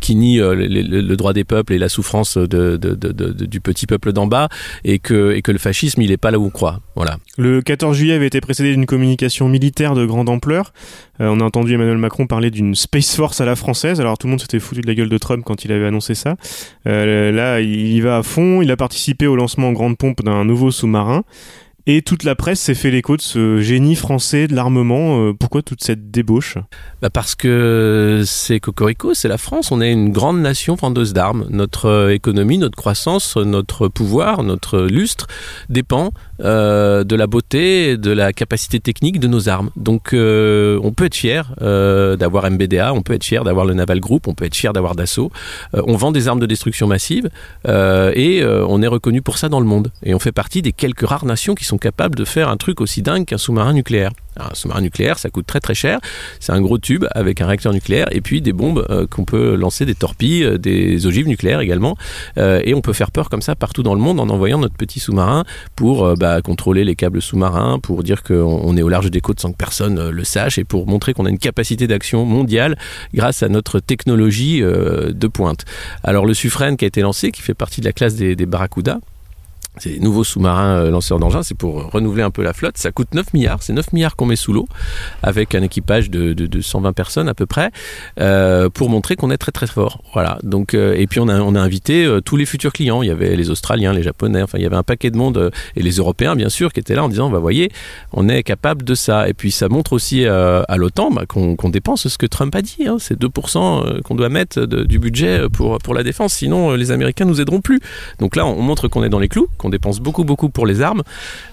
qui 0.00 0.14
nie 0.16 0.38
le, 0.38 1.14
droit 1.16 1.32
des 1.32 1.44
peuples 1.44 1.72
et 1.72 1.78
la 1.78 1.88
souffrance 1.88 2.36
de, 2.36 2.76
du 2.76 3.60
petit 3.60 3.86
peuple 3.86 4.12
d'en 4.12 4.26
bas 4.26 4.48
et 4.84 4.98
que 4.98 5.32
et 5.32 5.42
que 5.42 5.50
le 5.50 5.58
fascisme 5.58 6.02
il 6.02 6.12
est 6.12 6.18
pas 6.18 6.30
là 6.30 6.38
où 6.38 6.44
on 6.44 6.50
croit. 6.50 6.80
Voilà. 6.94 7.16
Le 7.38 7.62
14 7.62 7.96
juillet 7.96 8.14
avait 8.14 8.26
été 8.26 8.40
précédé 8.40 8.72
d'une 8.72 8.86
communication 8.86 9.48
militaire 9.48 9.94
de 9.94 10.04
grande 10.04 10.28
ampleur. 10.28 10.72
on 11.18 11.40
a 11.40 11.44
entendu 11.44 11.74
Emmanuel 11.74 11.98
Macron 11.98 12.26
parler 12.26 12.50
d'une 12.50 12.74
Space 12.74 13.14
Force 13.16 13.40
à 13.40 13.44
la 13.46 13.56
française. 13.56 14.00
Alors 14.00 14.18
tout 14.18 14.26
le 14.26 14.32
monde 14.32 14.40
s'était 14.40 14.60
foutu 14.60 14.82
de 14.82 14.86
la 14.86 14.94
gueule 14.94 15.08
de 15.08 15.18
Trump 15.18 15.42
quand 15.44 15.64
il 15.64 15.72
avait 15.72 15.86
annoncé 15.86 16.14
ça. 16.14 16.36
Euh, 16.86 17.32
là, 17.32 17.60
il 17.60 17.92
y 17.92 18.00
va 18.00 18.18
à 18.18 18.22
fond. 18.22 18.62
Il 18.62 18.70
a 18.70 18.76
participé 18.76 19.26
au 19.26 19.36
lancement 19.36 19.68
en 19.68 19.72
grande 19.72 19.96
pompe 19.96 20.22
d'un 20.22 20.44
nouveau 20.44 20.70
sous-marin. 20.70 21.24
Et 21.88 22.02
toute 22.02 22.24
la 22.24 22.34
presse 22.34 22.58
s'est 22.58 22.74
fait 22.74 22.90
l'écho 22.90 23.16
de 23.16 23.22
ce 23.22 23.60
génie 23.60 23.94
français 23.94 24.48
de 24.48 24.56
l'armement. 24.56 25.20
Euh, 25.20 25.32
pourquoi 25.32 25.62
toute 25.62 25.84
cette 25.84 26.10
débauche? 26.10 26.58
Bah 27.00 27.10
Parce 27.10 27.36
que 27.36 28.24
c'est 28.26 28.58
Cocorico, 28.58 29.14
c'est 29.14 29.28
la 29.28 29.38
France. 29.38 29.70
On 29.70 29.80
est 29.80 29.92
une 29.92 30.10
grande 30.10 30.40
nation 30.40 30.74
vendeuse 30.74 31.12
d'armes. 31.12 31.46
Notre 31.48 31.86
euh, 31.86 32.12
économie, 32.12 32.58
notre 32.58 32.76
croissance, 32.76 33.36
notre 33.36 33.86
pouvoir, 33.86 34.42
notre 34.42 34.80
lustre 34.80 35.28
dépend 35.68 36.10
euh, 36.40 37.04
de 37.04 37.16
la 37.16 37.26
beauté, 37.26 37.96
de 37.96 38.10
la 38.10 38.32
capacité 38.32 38.80
technique 38.80 39.20
de 39.20 39.28
nos 39.28 39.48
armes. 39.48 39.70
Donc 39.76 40.12
euh, 40.12 40.78
on 40.82 40.92
peut 40.92 41.06
être 41.06 41.14
fier 41.14 41.54
euh, 41.62 42.16
d'avoir 42.16 42.50
MBDA, 42.50 42.92
on 42.92 43.02
peut 43.02 43.14
être 43.14 43.24
fier 43.24 43.44
d'avoir 43.44 43.64
le 43.64 43.74
Naval 43.74 44.00
Group, 44.00 44.28
on 44.28 44.34
peut 44.34 44.44
être 44.44 44.54
fier 44.54 44.72
d'avoir 44.72 44.94
Dassault. 44.94 45.30
on 45.72 45.96
vend 45.96 46.12
des 46.12 46.28
armes 46.28 46.40
de 46.40 46.46
destruction 46.46 46.86
massive 46.86 47.30
et 47.66 48.44
on 48.44 48.82
est 48.82 48.86
reconnu 48.86 49.22
pour 49.22 49.38
ça 49.38 49.48
dans 49.48 49.60
le 49.60 49.66
monde. 49.66 49.90
Et 50.02 50.14
on 50.14 50.18
fait 50.18 50.32
partie 50.32 50.62
des 50.62 50.72
quelques 50.72 51.06
rares 51.06 51.24
nations 51.24 51.54
qui 51.54 51.64
sont 51.64 51.78
capables 51.78 52.14
de 52.14 52.24
faire 52.24 52.48
un 52.48 52.56
truc 52.56 52.80
aussi 52.80 53.02
dingue 53.02 53.24
qu'un 53.24 53.38
sous-marin 53.38 53.72
nucléaire. 53.72 54.10
Un 54.38 54.54
sous-marin 54.54 54.80
nucléaire, 54.80 55.18
ça 55.18 55.30
coûte 55.30 55.46
très 55.46 55.60
très 55.60 55.74
cher. 55.74 55.98
C'est 56.40 56.52
un 56.52 56.60
gros 56.60 56.78
tube 56.78 57.04
avec 57.12 57.40
un 57.40 57.46
réacteur 57.46 57.72
nucléaire 57.72 58.06
et 58.10 58.20
puis 58.20 58.40
des 58.40 58.52
bombes 58.52 58.84
euh, 58.90 59.06
qu'on 59.06 59.24
peut 59.24 59.54
lancer, 59.54 59.86
des 59.86 59.94
torpilles, 59.94 60.44
euh, 60.44 60.58
des 60.58 61.06
ogives 61.06 61.26
nucléaires 61.26 61.60
également. 61.60 61.96
Euh, 62.38 62.60
et 62.64 62.74
on 62.74 62.80
peut 62.80 62.92
faire 62.92 63.10
peur 63.10 63.28
comme 63.28 63.42
ça 63.42 63.54
partout 63.54 63.82
dans 63.82 63.94
le 63.94 64.00
monde 64.00 64.20
en 64.20 64.28
envoyant 64.28 64.58
notre 64.58 64.74
petit 64.74 65.00
sous-marin 65.00 65.44
pour 65.74 66.14
bah, 66.16 66.42
contrôler 66.42 66.84
les 66.84 66.94
câbles 66.94 67.22
sous-marins, 67.22 67.78
pour 67.78 68.02
dire 68.02 68.22
qu'on 68.22 68.76
est 68.76 68.82
au 68.82 68.88
large 68.88 69.10
des 69.10 69.20
côtes 69.20 69.40
sans 69.40 69.52
que 69.52 69.56
personne 69.56 70.10
le 70.10 70.24
sache 70.24 70.58
et 70.58 70.64
pour 70.64 70.86
montrer 70.86 71.14
qu'on 71.14 71.26
a 71.26 71.30
une 71.30 71.38
capacité 71.38 71.86
d'action 71.86 72.24
mondiale 72.24 72.76
grâce 73.14 73.42
à 73.42 73.48
notre 73.48 73.80
technologie 73.80 74.60
de 74.60 75.26
pointe. 75.26 75.64
Alors 76.02 76.26
le 76.26 76.34
Suffren 76.34 76.76
qui 76.76 76.84
a 76.84 76.88
été 76.88 77.00
lancé, 77.00 77.32
qui 77.32 77.42
fait 77.42 77.54
partie 77.54 77.80
de 77.80 77.86
la 77.86 77.92
classe 77.92 78.14
des, 78.14 78.36
des 78.36 78.46
Barracuda, 78.46 79.00
des 79.84 80.00
nouveaux 80.00 80.24
sous-marins 80.24 80.76
euh, 80.76 80.90
lanceurs 80.90 81.18
d'engins, 81.18 81.42
c'est 81.42 81.56
pour 81.56 81.90
renouveler 81.90 82.22
un 82.22 82.30
peu 82.30 82.42
la 82.42 82.52
flotte. 82.52 82.78
Ça 82.78 82.92
coûte 82.92 83.08
9 83.14 83.34
milliards, 83.34 83.62
c'est 83.62 83.72
9 83.72 83.92
milliards 83.92 84.16
qu'on 84.16 84.26
met 84.26 84.36
sous 84.36 84.52
l'eau, 84.52 84.68
avec 85.22 85.54
un 85.54 85.62
équipage 85.62 86.10
de, 86.10 86.32
de, 86.32 86.46
de, 86.46 86.60
120 86.60 86.92
personnes 86.92 87.28
à 87.28 87.34
peu 87.34 87.46
près, 87.46 87.70
euh, 88.20 88.70
pour 88.70 88.88
montrer 88.88 89.16
qu'on 89.16 89.30
est 89.30 89.36
très 89.36 89.52
très 89.52 89.66
fort. 89.66 90.02
Voilà. 90.12 90.38
Donc 90.42 90.74
euh, 90.74 90.94
et 90.96 91.06
puis 91.06 91.20
on 91.20 91.28
a 91.28 91.40
on 91.40 91.54
a 91.54 91.60
invité 91.60 92.08
tous 92.24 92.36
les 92.36 92.46
futurs 92.46 92.72
clients. 92.72 93.02
Il 93.02 93.08
y 93.08 93.10
avait 93.10 93.36
les 93.36 93.50
Australiens, 93.50 93.92
les 93.92 94.02
Japonais, 94.02 94.42
enfin 94.42 94.58
il 94.58 94.62
y 94.62 94.66
avait 94.66 94.76
un 94.76 94.82
paquet 94.82 95.10
de 95.10 95.16
monde 95.16 95.50
et 95.76 95.82
les 95.82 95.92
Européens 95.92 96.36
bien 96.36 96.48
sûr 96.48 96.72
qui 96.72 96.80
étaient 96.80 96.94
là 96.94 97.04
en 97.04 97.08
disant 97.08 97.30
bah 97.30 97.38
voyez, 97.38 97.70
on 98.12 98.28
est 98.28 98.42
capable 98.42 98.82
de 98.82 98.94
ça. 98.94 99.28
Et 99.28 99.34
puis 99.34 99.50
ça 99.50 99.68
montre 99.68 99.92
aussi 99.92 100.24
à 100.26 100.76
l'OTAN 100.76 101.10
bah, 101.10 101.24
qu'on 101.26 101.68
dépense 101.68 102.08
ce 102.08 102.18
que 102.18 102.26
Trump 102.26 102.54
a 102.54 102.62
dit. 102.62 102.86
Hein, 102.86 102.96
c'est 102.98 103.20
2% 103.20 104.02
qu'on 104.02 104.14
doit 104.14 104.28
mettre 104.28 104.64
du 104.64 104.98
budget 104.98 105.48
pour 105.52 105.78
pour 105.78 105.94
la 105.94 106.02
défense. 106.02 106.34
Sinon 106.34 106.72
les 106.72 106.90
Américains 106.90 107.24
nous 107.24 107.40
aideront 107.40 107.60
plus. 107.60 107.80
Donc 108.18 108.36
là 108.36 108.46
on 108.46 108.62
montre 108.62 108.88
qu'on 108.88 109.04
est 109.04 109.08
dans 109.08 109.18
les 109.18 109.28
clous 109.28 109.48
on 109.66 109.70
dépense 109.70 110.00
beaucoup 110.00 110.24
beaucoup 110.24 110.48
pour 110.48 110.66
les 110.66 110.80
armes. 110.80 111.02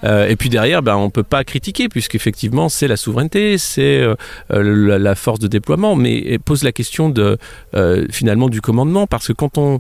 Euh, 0.03 0.27
et 0.27 0.35
puis 0.35 0.49
derrière, 0.49 0.81
ben, 0.81 0.95
on 0.95 1.09
peut 1.09 1.23
pas 1.23 1.43
critiquer 1.43 1.89
puisqu'effectivement 1.89 2.69
c'est 2.69 2.87
la 2.87 2.97
souveraineté, 2.97 3.57
c'est 3.57 4.01
euh, 4.01 4.15
la, 4.49 5.15
force 5.15 5.39
de 5.39 5.47
déploiement, 5.47 5.95
mais 5.95 6.37
pose 6.39 6.63
la 6.63 6.71
question 6.71 7.13
euh, 7.17 8.05
finalement 8.09 8.49
du 8.49 8.61
commandement 8.61 9.07
parce 9.07 9.27
que 9.27 9.33
quand 9.33 9.57
on 9.57 9.79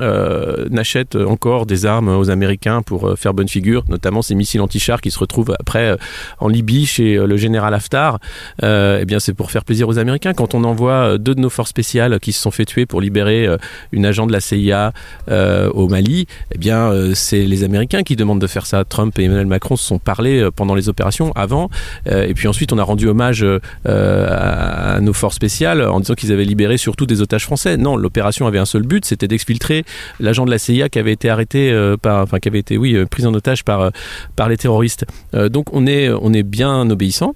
euh, 0.00 0.68
n'achète 0.70 1.16
encore 1.16 1.66
des 1.66 1.84
armes 1.84 2.08
aux 2.08 2.30
Américains 2.30 2.80
pour 2.82 3.08
euh, 3.08 3.16
faire 3.16 3.34
bonne 3.34 3.48
figure, 3.48 3.84
notamment 3.88 4.22
ces 4.22 4.34
missiles 4.34 4.62
anti-chars 4.62 5.02
qui 5.02 5.10
se 5.10 5.18
retrouvent 5.18 5.54
après 5.60 5.90
euh, 5.90 5.96
en 6.38 6.48
Libye 6.48 6.86
chez 6.86 7.16
le 7.16 7.36
général 7.36 7.74
Haftar. 7.74 8.18
eh 8.62 9.04
bien, 9.04 9.20
c'est 9.20 9.34
pour 9.34 9.50
faire 9.50 9.64
plaisir 9.64 9.88
aux 9.88 9.98
Américains. 9.98 10.32
Quand 10.32 10.54
on 10.54 10.64
envoie 10.64 11.18
deux 11.18 11.34
de 11.34 11.40
nos 11.40 11.50
forces 11.50 11.70
spéciales 11.70 12.18
qui 12.20 12.32
se 12.32 12.40
sont 12.40 12.50
fait 12.50 12.64
tuer 12.64 12.86
pour 12.86 13.00
libérer 13.00 13.48
une 13.92 14.06
agent 14.06 14.26
de 14.26 14.32
la 14.32 14.40
CIA 14.40 14.92
au 15.28 15.88
Mali, 15.88 16.26
eh 16.54 16.58
bien, 16.58 16.92
c'est 17.14 17.42
les 17.42 17.64
Américains 17.64 18.02
qui 18.02 18.16
demandent 18.16 18.40
de 18.40 18.46
faire 18.46 18.66
ça. 18.66 18.84
Trump 18.84 19.18
et 19.18 19.24
Emmanuel 19.24 19.46
Macron 19.46 19.76
se 19.76 19.84
sont 19.84 19.98
parlé 19.98 20.48
pendant 20.54 20.74
les 20.74 20.88
opérations 20.88 21.32
avant, 21.32 21.70
et 22.06 22.34
puis 22.34 22.48
ensuite 22.48 22.72
on 22.72 22.78
a 22.78 22.82
rendu 22.82 23.08
hommage 23.08 23.46
à 23.84 24.98
nos 25.00 25.12
forces 25.12 25.36
spéciales 25.36 25.82
en 25.82 26.00
disant 26.00 26.14
qu'ils 26.14 26.32
avaient 26.32 26.44
libéré 26.44 26.76
surtout 26.76 27.06
des 27.06 27.22
otages 27.22 27.44
français. 27.44 27.76
Non, 27.76 27.96
l'opération 27.96 28.46
avait 28.46 28.58
un 28.58 28.66
seul 28.66 28.82
but, 28.82 29.04
c'était 29.04 29.28
d'exfiltrer 29.28 29.81
l'agent 30.20 30.44
de 30.44 30.50
la 30.50 30.58
CIA 30.58 30.88
qui 30.88 30.98
avait 30.98 31.12
été 31.12 31.28
arrêté 31.28 31.70
euh, 31.70 31.96
par, 31.96 32.22
enfin 32.22 32.38
qui 32.38 32.48
avait 32.48 32.58
été, 32.58 32.76
oui, 32.76 32.94
euh, 32.94 33.06
pris 33.06 33.26
en 33.26 33.34
otage 33.34 33.64
par, 33.64 33.80
euh, 33.80 33.90
par 34.36 34.48
les 34.48 34.56
terroristes. 34.56 35.04
donc 35.32 35.66
on 35.72 35.86
est, 35.86 36.10
on 36.10 36.32
est 36.32 36.42
bien 36.42 36.88
obéissant 36.90 37.34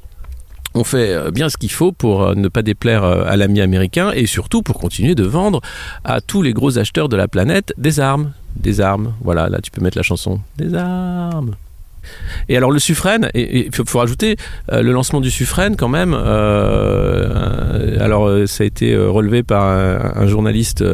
on 0.74 0.85
fait 0.85 1.30
bien 1.32 1.48
ce 1.48 1.56
qu'il 1.56 1.70
faut 1.70 1.90
pour 1.90 2.37
ne 2.37 2.48
pas 2.48 2.61
déplaire 2.61 3.02
à 3.02 3.35
l'ami 3.37 3.62
américain 3.62 4.12
et 4.12 4.26
surtout 4.26 4.62
pour 4.62 4.78
continuer 4.78 5.14
de 5.14 5.24
vendre 5.24 5.62
à 6.04 6.20
tous 6.20 6.42
les 6.42 6.52
gros 6.52 6.78
acheteurs 6.78 7.09
de 7.09 7.16
la 7.16 7.28
planète 7.28 7.72
des 7.78 7.98
armes. 7.98 8.32
Des 8.56 8.82
armes. 8.82 9.14
Voilà, 9.22 9.48
là 9.48 9.61
tu 9.62 9.70
peux 9.70 9.80
mettre 9.80 9.96
la 9.96 10.02
chanson. 10.02 10.38
Des 10.59 10.74
armes. 10.74 11.56
Et 12.48 12.56
alors 12.56 12.70
le 12.70 12.78
Suffren, 12.78 13.30
il 13.34 13.68
faut, 13.74 13.98
rajouter 13.98 14.36
euh, 14.72 14.82
le 14.82 14.92
lancement 14.92 15.20
du 15.20 15.30
Suffren 15.30 15.76
quand 15.76 15.88
même. 15.88 16.14
Euh, 16.16 17.98
alors 18.00 18.26
euh, 18.26 18.46
ça 18.46 18.64
a 18.64 18.66
été 18.66 18.96
relevé 18.96 19.42
par 19.42 19.64
un, 19.64 20.26
journaliste 20.26 20.84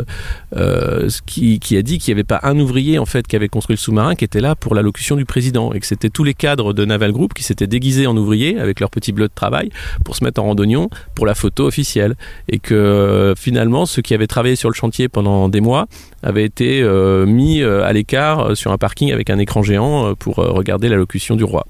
qui, 1.26 1.58
qui, 1.58 1.76
a 1.76 1.82
dit 1.82 1.98
qu'il 1.98 2.12
n'y 2.12 2.16
avait 2.18 2.24
pas 2.24 2.40
un 2.42 2.58
ouvrier 2.58 2.98
en 2.98 3.06
fait 3.06 3.26
qui 3.26 3.36
avait 3.36 3.48
construit 3.48 3.74
le 3.74 3.78
sous-marin 3.78 4.14
qui 4.14 4.24
était 4.24 4.40
là 4.40 4.54
pour 4.54 4.74
l'allocution 4.74 5.16
du 5.16 5.24
président 5.24 5.72
et 5.72 5.80
que 5.80 5.86
c'était 5.86 6.10
tous 6.10 6.24
les 6.24 6.34
cadres 6.34 6.72
de 6.72 6.84
Naval 6.84 7.12
Group 7.12 7.32
qui 7.32 7.42
s'étaient 7.42 7.66
déguisés 7.66 8.06
en 8.06 8.16
ouvriers 8.16 8.58
avec 8.58 8.80
leur 8.80 8.90
petit 8.90 9.12
bleu 9.12 9.28
de 9.28 9.32
travail 9.34 9.70
pour 10.04 10.16
se 10.16 10.24
mettre 10.24 10.42
en 10.42 10.44
randonnion 10.44 10.90
pour 11.14 11.24
la 11.26 11.34
photo 11.34 11.66
officielle 11.66 12.14
et 12.48 12.58
que 12.58 13.34
finalement 13.36 13.86
ceux 13.86 14.02
qui 14.02 14.14
avaient 14.14 14.26
travaillé 14.26 14.56
sur 14.56 14.68
le 14.68 14.74
chantier 14.74 15.08
pendant 15.08 15.48
des 15.48 15.60
mois 15.60 15.86
avaient 16.22 16.44
été 16.44 16.82
mis 17.26 17.62
à 17.62 17.92
l'écart 17.92 18.56
sur 18.56 18.72
un 18.72 18.78
parking 18.78 19.12
avec 19.12 19.30
un 19.30 19.38
écran 19.38 19.62
géant 19.62 20.14
pour 20.14 20.36
regarder 20.36 20.88
la 20.88 20.96
du 21.36 21.44
roi. 21.44 21.64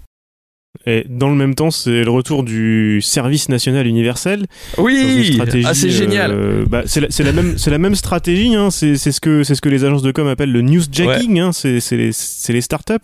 Et 0.87 1.05
dans 1.09 1.29
le 1.29 1.37
même 1.37 1.55
temps, 1.55 1.71
c'est 1.71 2.03
le 2.03 2.11
retour 2.11 2.43
du 2.43 3.01
service 3.03 3.49
national 3.49 3.87
universel. 3.87 4.47
Oui, 4.79 5.39
ah, 5.65 5.75
c'est 5.75 5.91
génial. 5.91 6.33
Euh, 6.33 6.65
bah, 6.67 6.83
c'est 6.87 7.01
la, 7.01 7.09
la, 7.25 7.33
même, 7.33 7.57
c'est 7.57 7.71
la 7.71 7.79
même 7.79 7.95
stratégie. 7.95 8.55
Hein. 8.55 8.71
C'est 8.71 8.97
ce 8.97 9.21
que 9.21 9.45
c'est 9.45 9.55
ce 9.55 9.61
que 9.61 9.69
les 9.69 9.85
agences 9.85 10.03
de 10.03 10.11
com 10.11 10.27
appellent 10.27 10.51
le 10.51 10.63
newsjacking. 10.63 11.39
Hein. 11.39 11.53
C'est 11.53 11.79
les, 11.93 12.11
les 12.49 12.61
startups. 12.61 12.95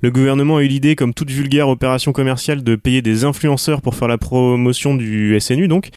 Le 0.00 0.10
gouvernement 0.10 0.56
a 0.56 0.62
eu 0.62 0.68
l'idée, 0.68 0.96
comme 0.96 1.12
toute 1.12 1.30
vulgaire 1.30 1.68
opération 1.68 2.12
commerciale, 2.12 2.62
de 2.62 2.76
payer 2.76 3.02
des 3.02 3.24
influenceurs 3.24 3.82
pour 3.82 3.94
faire 3.94 4.08
la 4.08 4.18
promotion 4.18 4.94
du 4.94 5.38
SNU. 5.40 5.68
Donc. 5.68 5.90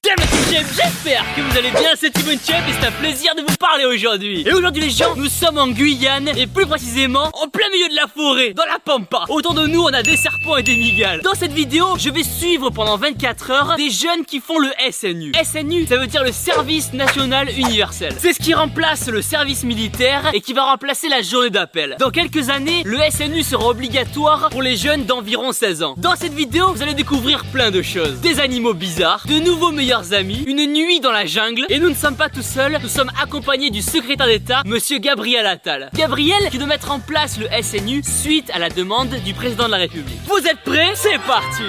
J'espère 0.51 1.23
que 1.35 1.41
vous 1.41 1.57
allez 1.57 1.71
bien, 1.71 1.91
c'est 1.97 2.11
Timon 2.11 2.31
Chef 2.31 2.67
et 2.67 2.73
c'est 2.79 2.87
un 2.87 2.91
plaisir 2.91 3.33
de 3.35 3.41
vous 3.41 3.55
parler 3.57 3.85
aujourd'hui. 3.85 4.43
Et 4.45 4.53
aujourd'hui 4.53 4.83
les 4.83 4.89
gens, 4.89 5.15
nous 5.15 5.27
sommes 5.27 5.57
en 5.57 5.67
Guyane 5.69 6.29
et 6.37 6.45
plus 6.45 6.65
précisément 6.65 7.31
en 7.33 7.47
plein 7.47 7.69
milieu 7.73 7.89
de 7.89 7.95
la 7.95 8.07
forêt, 8.07 8.53
dans 8.53 8.65
la 8.65 8.79
pampa. 8.83 9.25
Autour 9.29 9.53
de 9.53 9.67
nous, 9.67 9.81
on 9.81 9.87
a 9.93 10.03
des 10.03 10.17
serpents 10.17 10.57
et 10.57 10.63
des 10.63 10.75
migales. 10.75 11.10
Dans 11.19 11.33
cette 11.33 11.51
vidéo, 11.51 11.85
je 11.97 12.09
vais 12.09 12.23
suivre 12.23 12.69
pendant 12.69 12.95
24 12.95 13.51
heures 13.51 13.75
des 13.75 13.89
jeunes 13.89 14.23
qui 14.25 14.39
font 14.39 14.59
le 14.59 14.69
SNU. 14.91 15.33
SNU, 15.43 15.85
ça 15.85 15.97
veut 15.97 16.07
dire 16.07 16.23
le 16.23 16.31
service 16.31 16.93
national 16.93 17.49
universel. 17.49 18.13
C'est 18.17 18.31
ce 18.33 18.39
qui 18.39 18.53
remplace 18.53 19.09
le 19.09 19.21
service 19.21 19.63
militaire 19.63 20.31
et 20.33 20.39
qui 20.39 20.53
va 20.53 20.63
remplacer 20.63 21.09
la 21.09 21.21
journée 21.21 21.49
d'appel. 21.49 21.97
Dans 21.99 22.11
quelques 22.11 22.49
années, 22.49 22.83
le 22.85 22.97
SNU 23.09 23.43
sera 23.43 23.67
obligatoire 23.67 24.49
pour 24.49 24.61
les 24.61 24.77
jeunes 24.77 25.03
d'environ 25.03 25.51
16 25.51 25.83
ans. 25.83 25.95
Dans 25.97 26.15
cette 26.15 26.33
vidéo, 26.33 26.71
vous 26.73 26.81
allez 26.81 26.93
découvrir 26.93 27.43
plein 27.45 27.71
de 27.71 27.81
choses. 27.81 28.21
Des 28.21 28.39
animaux 28.39 28.73
bizarres, 28.73 29.25
de 29.27 29.39
nouveaux 29.39 29.71
meilleurs 29.71 30.13
amis, 30.13 30.43
une 30.47 30.65
nuit 30.71 31.01
dans 31.01 31.11
la 31.11 31.25
jungle 31.25 31.65
et 31.69 31.79
nous 31.79 31.89
ne 31.89 31.95
sommes 31.95 32.15
pas 32.15 32.29
tout 32.29 32.41
seuls, 32.41 32.77
nous 32.81 32.89
sommes 32.89 33.11
accompagnés 33.21 33.69
du 33.69 33.81
secrétaire 33.81 34.27
d'État, 34.27 34.61
monsieur 34.65 34.99
Gabriel 34.99 35.45
Attal. 35.45 35.89
Gabriel 35.93 36.49
qui 36.49 36.57
doit 36.57 36.67
mettre 36.67 36.91
en 36.91 36.99
place 36.99 37.37
le 37.37 37.47
SNU 37.61 38.01
suite 38.03 38.49
à 38.53 38.59
la 38.59 38.69
demande 38.69 39.09
du 39.25 39.33
président 39.33 39.65
de 39.65 39.71
la 39.71 39.77
République. 39.77 40.19
Vous 40.25 40.47
êtes 40.47 40.59
prêts? 40.63 40.95
C'est 41.03 41.17
parti 41.27 41.63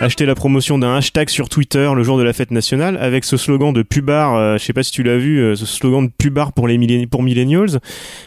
Acheter 0.00 0.24
la 0.26 0.34
promotion 0.34 0.78
d'un 0.78 0.96
hashtag 0.96 1.28
sur 1.28 1.48
Twitter 1.48 1.90
le 1.94 2.02
jour 2.02 2.16
de 2.18 2.22
la 2.22 2.32
fête 2.32 2.50
nationale 2.50 2.96
avec 3.00 3.24
ce 3.24 3.36
slogan 3.36 3.72
de 3.72 3.82
pubard, 3.82 4.34
euh, 4.36 4.56
je 4.58 4.64
sais 4.64 4.72
pas 4.72 4.82
si 4.82 4.90
tu 4.90 5.02
l'as 5.02 5.18
vu, 5.18 5.38
euh, 5.40 5.54
ce 5.54 5.66
slogan 5.66 6.06
de 6.06 6.12
pubard 6.16 6.52
pour 6.52 6.66
les 6.68 6.78
milléni- 6.78 7.06
pour 7.06 7.22
millennials. 7.22 7.80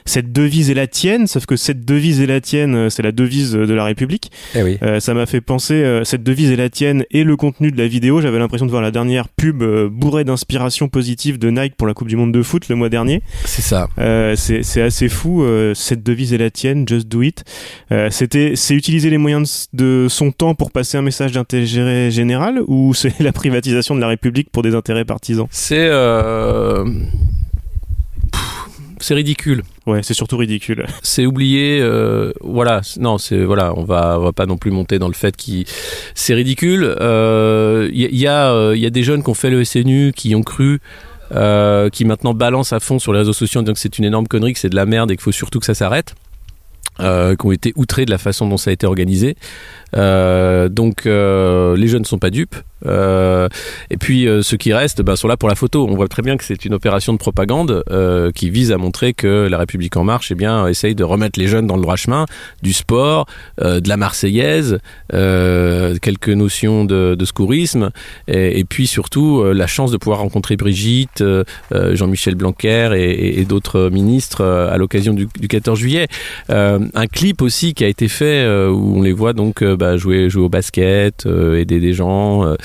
Cette 0.05 0.31
devise 0.31 0.69
est 0.69 0.73
la 0.75 0.87
tienne, 0.87 1.27
sauf 1.27 1.45
que 1.45 1.55
cette 1.55 1.83
devise 1.83 2.21
est 2.21 2.27
la 2.27 2.41
tienne, 2.41 2.75
euh, 2.75 2.89
c'est 2.89 3.01
la 3.01 3.11
devise 3.11 3.53
de 3.53 3.73
la 3.73 3.83
République. 3.83 4.31
Eh 4.55 4.61
oui. 4.63 4.77
Euh, 4.83 4.99
ça 4.99 5.13
m'a 5.13 5.25
fait 5.25 5.41
penser, 5.41 5.73
euh, 5.73 6.03
cette 6.03 6.23
devise 6.23 6.51
est 6.51 6.55
la 6.55 6.69
tienne 6.69 7.03
et 7.11 7.23
le 7.23 7.35
contenu 7.35 7.71
de 7.71 7.77
la 7.77 7.87
vidéo. 7.87 8.21
J'avais 8.21 8.39
l'impression 8.39 8.65
de 8.65 8.71
voir 8.71 8.83
la 8.83 8.91
dernière 8.91 9.27
pub 9.29 9.63
euh, 9.63 9.89
bourrée 9.91 10.23
d'inspiration 10.23 10.87
positive 10.87 11.39
de 11.39 11.49
Nike 11.49 11.75
pour 11.75 11.87
la 11.87 11.93
Coupe 11.93 12.07
du 12.07 12.15
Monde 12.15 12.31
de 12.31 12.41
foot 12.43 12.69
le 12.69 12.75
mois 12.75 12.89
dernier. 12.89 13.21
C'est 13.45 13.61
ça. 13.63 13.87
Euh, 13.99 14.35
c'est 14.35 14.63
c'est 14.63 14.81
assez 14.81 15.09
fou. 15.09 15.43
euh, 15.43 15.73
cette 15.73 16.03
devise 16.03 16.33
est 16.33 16.37
la 16.37 16.51
tienne, 16.51 16.87
just 16.87 17.07
do 17.07 17.21
it. 17.23 17.43
Euh, 17.91 18.09
C'était, 18.11 18.53
c'est 18.55 18.75
utiliser 18.75 19.09
les 19.09 19.17
moyens 19.17 19.67
de, 19.73 19.85
de 19.85 20.07
son 20.09 20.31
temps 20.35 20.55
pour 20.55 20.71
passer 20.71 20.97
un 20.97 21.01
message 21.01 21.31
d'intérêt 21.31 22.11
général 22.11 22.61
ou 22.67 22.93
c'est 23.01 23.19
la 23.19 23.31
privatisation 23.31 23.95
de 23.95 24.01
la 24.01 24.07
République 24.07 24.49
pour 24.51 24.63
des 24.63 24.75
intérêts 24.75 25.05
partisans 25.05 25.47
C'est 25.51 25.87
euh, 25.89 26.85
c'est 28.99 29.13
ridicule. 29.13 29.61
Ouais, 29.85 30.01
c'est 30.03 30.13
surtout 30.13 30.37
ridicule. 30.37 30.85
C'est 31.03 31.25
oublié. 31.25 31.79
euh, 31.81 32.31
voilà. 32.41 32.81
Non, 32.97 33.17
c'est 33.19 33.43
voilà. 33.43 33.73
On 33.77 33.83
va 33.83 34.17
on 34.19 34.23
va 34.23 34.31
pas 34.33 34.45
non 34.47 34.57
plus 34.57 34.71
monter 34.71 34.97
dans 34.99 35.07
le 35.09 35.13
fait 35.13 35.35
qui 35.35 35.65
c'est 36.15 36.33
ridicule. 36.33 36.95
Euh, 37.01 37.87
Il 37.93 38.01
y, 38.01 38.05
a- 38.05 38.09
il 38.09 38.17
y 38.17 38.27
a 38.27 38.51
euh, 38.51 38.75
il 38.75 38.81
y 38.81 38.85
a 38.85 38.89
des 38.89 39.03
jeunes 39.03 39.21
qui 39.21 39.29
ont 39.29 39.33
fait 39.35 39.49
le 39.51 39.63
SNU 39.63 40.11
qui 40.15 40.33
ont 40.33 40.41
cru. 40.43 40.79
euh, 41.31 41.89
qui 41.89 42.05
maintenant 42.05 42.33
balancent 42.35 42.71
à 42.73 42.79
fond 42.79 42.99
sur 42.99 43.11
les 43.11 43.19
réseaux 43.19 43.33
sociaux 43.33 43.59
en 43.59 43.63
disant 43.63 43.73
que 43.73 43.79
c'est 43.79 43.97
une 43.97 44.05
énorme 44.05 44.27
connerie, 44.27 44.53
que 44.53 44.59
c'est 44.59 44.69
de 44.69 44.75
la 44.75 44.85
merde 44.85 45.09
et 45.11 45.15
qu'il 45.15 45.23
faut 45.23 45.31
surtout 45.31 45.59
que 45.59 45.65
ça 45.65 45.73
s'arrête. 45.73 46.13
Euh, 47.01 47.35
qui 47.35 47.45
ont 47.45 47.51
été 47.51 47.73
outrés 47.75 48.05
de 48.05 48.09
la 48.09 48.17
façon 48.17 48.47
dont 48.47 48.55
ça 48.55 48.69
a 48.69 48.73
été 48.73 48.87
organisé. 48.87 49.35
Euh, 49.97 50.69
donc 50.69 51.05
euh, 51.05 51.75
les 51.75 51.89
jeunes 51.89 52.03
ne 52.03 52.07
sont 52.07 52.19
pas 52.19 52.29
dupes. 52.29 52.55
Euh, 52.85 53.49
et 53.89 53.97
puis 53.97 54.27
euh, 54.27 54.41
ceux 54.41 54.55
qui 54.57 54.71
restent 54.73 55.01
ben, 55.01 55.17
sont 55.17 55.27
là 55.27 55.35
pour 55.35 55.49
la 55.49 55.55
photo. 55.55 55.85
On 55.89 55.95
voit 55.95 56.07
très 56.07 56.21
bien 56.21 56.37
que 56.37 56.45
c'est 56.45 56.63
une 56.63 56.73
opération 56.73 57.11
de 57.11 57.17
propagande 57.17 57.83
euh, 57.89 58.31
qui 58.31 58.49
vise 58.49 58.71
à 58.71 58.77
montrer 58.77 59.13
que 59.13 59.47
la 59.49 59.57
République 59.57 59.97
en 59.97 60.05
marche 60.05 60.31
eh 60.31 60.35
bien, 60.35 60.67
essaye 60.67 60.95
de 60.95 61.03
remettre 61.03 61.37
les 61.37 61.47
jeunes 61.47 61.67
dans 61.67 61.75
le 61.75 61.81
droit 61.81 61.97
chemin, 61.97 62.25
du 62.61 62.71
sport, 62.71 63.25
de 63.57 63.87
la 63.89 63.97
Marseillaise, 63.97 64.79
quelques 65.09 66.29
notions 66.29 66.85
de, 66.85 67.15
de 67.15 67.25
secourisme, 67.25 67.91
et, 68.27 68.63
puis 68.63 68.87
surtout 68.87 69.43
la 69.43 69.67
chance 69.67 69.91
de 69.91 69.97
pouvoir 69.97 70.19
rencontrer 70.19 70.55
Brigitte, 70.55 71.23
Jean-Michel 71.71 72.35
Blanquer 72.35 72.91
et, 72.95 73.39
et- 73.39 73.45
d'autres 73.45 73.89
ministres 73.89 74.43
à 74.43 74.77
l'occasion 74.77 75.13
du, 75.13 75.27
du 75.39 75.47
14 75.47 75.77
juillet. 75.79 76.07
Euh, 76.49 76.74
un 76.93 77.07
clip 77.07 77.41
aussi 77.41 77.73
qui 77.73 77.83
a 77.83 77.87
été 77.87 78.07
fait 78.07 78.43
euh, 78.43 78.69
où 78.69 78.97
on 78.97 79.01
les 79.01 79.11
voit 79.13 79.33
donc 79.33 79.61
euh, 79.61 79.75
bah, 79.75 79.97
jouer, 79.97 80.29
jouer 80.29 80.43
au 80.43 80.49
basket, 80.49 81.25
euh, 81.25 81.59
aider 81.59 81.79
des 81.79 81.93
gens. 81.93 82.45
euh, 82.45 82.55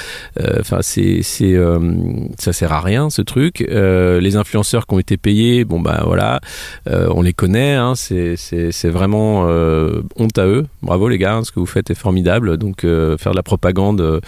euh, 0.40 0.58
Enfin, 0.60 0.78
c'est, 0.82 1.22
euh, 1.42 1.78
ça 2.38 2.52
sert 2.52 2.72
à 2.72 2.80
rien 2.80 3.10
ce 3.10 3.22
truc. 3.22 3.62
Euh, 3.70 4.20
les 4.20 4.36
influenceurs 4.36 4.86
qui 4.86 4.94
ont 4.94 4.98
été 4.98 5.16
payés, 5.16 5.64
bon 5.64 5.80
bah 5.80 6.02
voilà, 6.04 6.40
euh, 6.88 7.08
on 7.14 7.22
les 7.22 7.32
connaît. 7.32 7.74
Hein, 7.74 7.94
c'est, 7.94 8.36
vraiment 8.90 9.46
euh, 9.48 10.02
honte 10.16 10.38
à 10.38 10.46
eux. 10.46 10.66
Bravo 10.82 11.08
les 11.08 11.18
gars, 11.18 11.34
hein, 11.36 11.44
ce 11.44 11.52
que 11.52 11.60
vous 11.60 11.66
faites 11.66 11.90
est 11.90 11.94
formidable. 11.94 12.56
Donc 12.56 12.84
euh, 12.84 13.16
faire 13.16 13.32
de 13.32 13.36
la 13.36 13.42
propagande. 13.42 14.20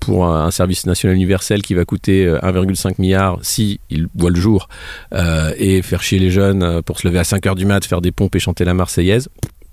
Euh, 0.00 0.08
pour 0.08 0.26
un 0.26 0.50
service 0.50 0.86
national 0.86 1.16
universel 1.16 1.62
qui 1.62 1.74
va 1.74 1.84
coûter 1.84 2.26
euh, 2.26 2.38
1,5 2.40 2.94
milliard 2.98 3.38
si 3.42 3.80
il 3.90 4.08
voit 4.14 4.30
le 4.30 4.40
jour 4.40 4.68
euh, 5.12 5.52
et 5.56 5.82
faire 5.82 6.02
chier 6.02 6.18
les 6.18 6.30
jeunes 6.30 6.62
euh, 6.62 6.82
pour 6.82 6.98
se 6.98 7.06
lever 7.06 7.18
à 7.18 7.24
5 7.24 7.46
heures 7.46 7.54
du 7.54 7.66
mat, 7.66 7.84
faire 7.84 8.00
des 8.00 8.12
pompes 8.12 8.34
et 8.36 8.38
chanter 8.38 8.64
la 8.64 8.74
Marseillaise. 8.74 9.28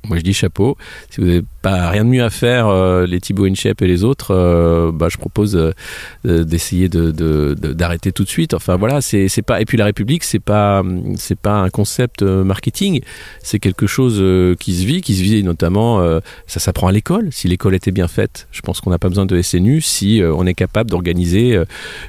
Moi 0.08 0.18
je 0.18 0.22
dis 0.24 0.34
chapeau. 0.34 0.78
Si 1.10 1.22
vous 1.22 1.28
n'avez 1.28 1.44
pas 1.62 1.90
rien 1.90 2.04
de 2.06 2.10
mieux 2.10 2.24
à 2.24 2.30
faire, 2.30 2.68
euh, 2.68 3.06
les 3.06 3.20
Thibaut 3.20 3.46
Inchep 3.46 3.82
et 3.82 3.88
les 3.88 4.04
autres, 4.04 4.32
euh, 4.32 4.92
bah, 4.92 5.08
je 5.10 5.18
propose 5.18 5.56
euh, 5.56 6.44
d'essayer 6.44 6.90
de, 6.90 7.12
de- 7.12 7.56
de- 7.60 7.74
d'arrêter 7.74 8.12
tout 8.12 8.24
de 8.24 8.30
suite. 8.30 8.54
Enfin 8.54 8.76
voilà, 8.76 9.02
pas. 9.42 9.62
Et 9.62 9.66
puis 9.66 9.78
la 9.78 9.86
République, 9.86 10.24
c'est 10.24 10.40
pas 10.40 10.84
c'est 11.16 11.38
pas 11.40 11.54
un 11.60 11.70
concept 11.70 12.22
marketing. 12.22 13.02
C'est 13.42 13.60
quelque 13.60 13.88
chose 13.88 14.24
qui 14.60 14.74
se 14.76 14.86
vit, 14.86 15.02
qui 15.02 15.16
se 15.16 15.24
vit 15.24 15.44
notamment. 15.44 16.02
ça 16.48 16.60
s'apprend 16.60 16.88
à 16.88 16.92
l'école. 16.92 17.30
Si 17.32 17.48
l'école 17.48 17.76
était 17.76 17.92
bien 17.92 18.08
faite, 18.08 18.48
je 18.52 18.62
pense 18.62 18.82
qu'on 18.82 18.90
n'a 18.92 19.00
pas 19.00 19.10
besoin 19.10 19.26
de 19.26 19.42
SNU. 19.42 19.82
Si 19.82 20.22
on 20.24 20.46
est 20.46 20.54
capable 20.54 20.90
d'organiser 20.90 21.60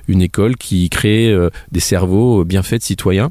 une 0.08 0.22
école 0.22 0.56
qui 0.56 0.88
crée 0.90 1.34
des 1.72 1.80
cerveaux 1.80 2.44
bien 2.44 2.62
faits 2.62 2.80
de 2.80 2.84
citoyens. 2.86 3.30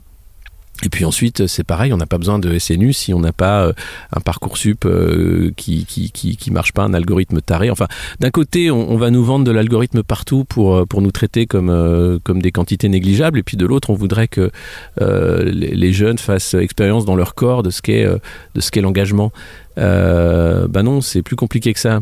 Et 0.83 0.89
puis 0.89 1.05
ensuite, 1.05 1.47
c'est 1.47 1.63
pareil, 1.63 1.93
on 1.93 1.97
n'a 1.97 2.05
pas 2.05 2.17
besoin 2.17 2.37
de 2.37 2.59
SNU 2.59 2.91
si 2.93 3.13
on 3.13 3.19
n'a 3.19 3.31
pas 3.31 3.65
euh, 3.65 3.73
un 4.15 4.19
parcours 4.19 4.57
sup 4.57 4.85
euh, 4.85 5.51
qui, 5.55 5.85
qui, 5.85 6.11
qui, 6.11 6.51
marche 6.51 6.73
pas, 6.73 6.83
un 6.83 6.93
algorithme 6.93 7.39
taré. 7.41 7.69
Enfin, 7.69 7.87
d'un 8.19 8.29
côté, 8.29 8.69
on, 8.71 8.97
va 8.97 9.09
nous 9.09 9.23
vendre 9.23 9.45
de 9.45 9.51
l'algorithme 9.51 10.03
partout 10.03 10.43
pour, 10.43 10.75
euh, 10.75 10.85
pour 10.85 11.01
nous 11.01 11.11
traiter 11.11 11.45
comme, 11.45 11.69
euh, 11.69 12.19
comme 12.23 12.41
des 12.41 12.51
quantités 12.51 12.89
négligeables, 12.89 13.39
et 13.39 13.43
puis 13.43 13.57
de 13.57 13.65
l'autre, 13.65 13.89
on 13.89 13.95
voudrait 13.95 14.27
que 14.27 14.51
euh, 15.01 15.43
les, 15.45 15.93
jeunes 15.93 16.17
fassent 16.17 16.55
expérience 16.55 17.05
dans 17.05 17.15
leur 17.15 17.35
corps 17.35 17.63
de 17.63 17.69
ce 17.69 17.81
qu'est 17.81 18.05
euh, 18.05 18.17
de 18.53 18.61
ce 18.61 18.71
qu'est 18.71 18.81
l'engagement. 18.81 19.31
Euh, 19.77 20.67
bah 20.67 20.83
non, 20.83 21.01
c'est 21.01 21.21
plus 21.21 21.35
compliqué 21.35 21.73
que 21.73 21.79
ça. 21.79 22.01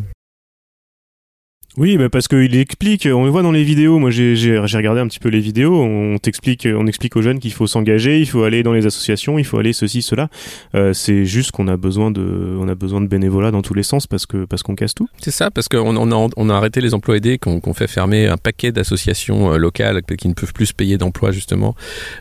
Oui, 1.76 1.98
bah 1.98 2.08
parce 2.08 2.28
qu'il 2.28 2.56
explique, 2.56 3.08
on 3.12 3.24
le 3.24 3.32
voit 3.32 3.42
dans 3.42 3.52
les 3.52 3.64
vidéos, 3.64 3.98
moi 3.98 4.12
j'ai 4.12 4.58
regardé 4.60 5.02
un 5.02 5.08
petit 5.08 5.20
peu 5.20 5.30
les 5.30 5.40
vidéos, 5.40 5.82
on 5.82 6.20
t'explique, 6.20 6.68
on 6.72 6.86
explique 6.86 7.16
aux 7.16 7.24
jeunes 7.24 7.40
qu'il 7.40 7.52
faut 7.52 7.66
s'engager, 7.66 8.20
il 8.20 8.28
faut 8.28 8.44
aller 8.44 8.62
dans 8.62 8.74
les 8.74 8.86
associations, 8.86 9.40
il 9.40 9.44
faut 9.44 9.58
aller 9.58 9.74
ceci, 9.74 10.04
cela. 10.04 10.30
Euh, 10.76 10.94
c'est 10.94 11.26
juste 11.26 11.50
qu'on 11.50 11.68
a 11.68 11.76
besoin 11.76 12.12
de, 12.12 12.56
on 12.60 12.68
a 12.68 12.76
besoin 12.76 13.02
de 13.02 13.08
bénévolat 13.08 13.50
dans 13.50 13.64
tous 13.64 13.74
les 13.74 13.82
sens 13.82 14.06
parce 14.06 14.28
que 14.28 14.46
parce 14.46 14.62
qu'on 14.62 14.76
casse 14.76 14.94
tout. 14.94 15.08
C'est 15.18 15.32
ça, 15.32 15.50
parce 15.50 15.68
qu'on 15.68 15.98
on 15.98 16.12
a, 16.12 16.30
on 16.38 16.50
a 16.52 16.54
arrêté 16.54 16.80
les 16.80 16.94
emplois 16.94 17.18
aidés, 17.18 17.40
qu'on 17.40 17.74
fait 17.74 17.88
fermer 17.88 18.28
un 18.28 18.38
paquet 18.38 18.72
d'associations 18.72 19.54
euh, 19.54 19.58
locales 19.58 20.04
qui 20.04 20.28
ne 20.28 20.36
peuvent 20.36 20.54
plus 20.54 20.68
se 20.68 20.74
payer 20.76 21.00
d'emplois 21.00 21.32
justement 21.32 21.74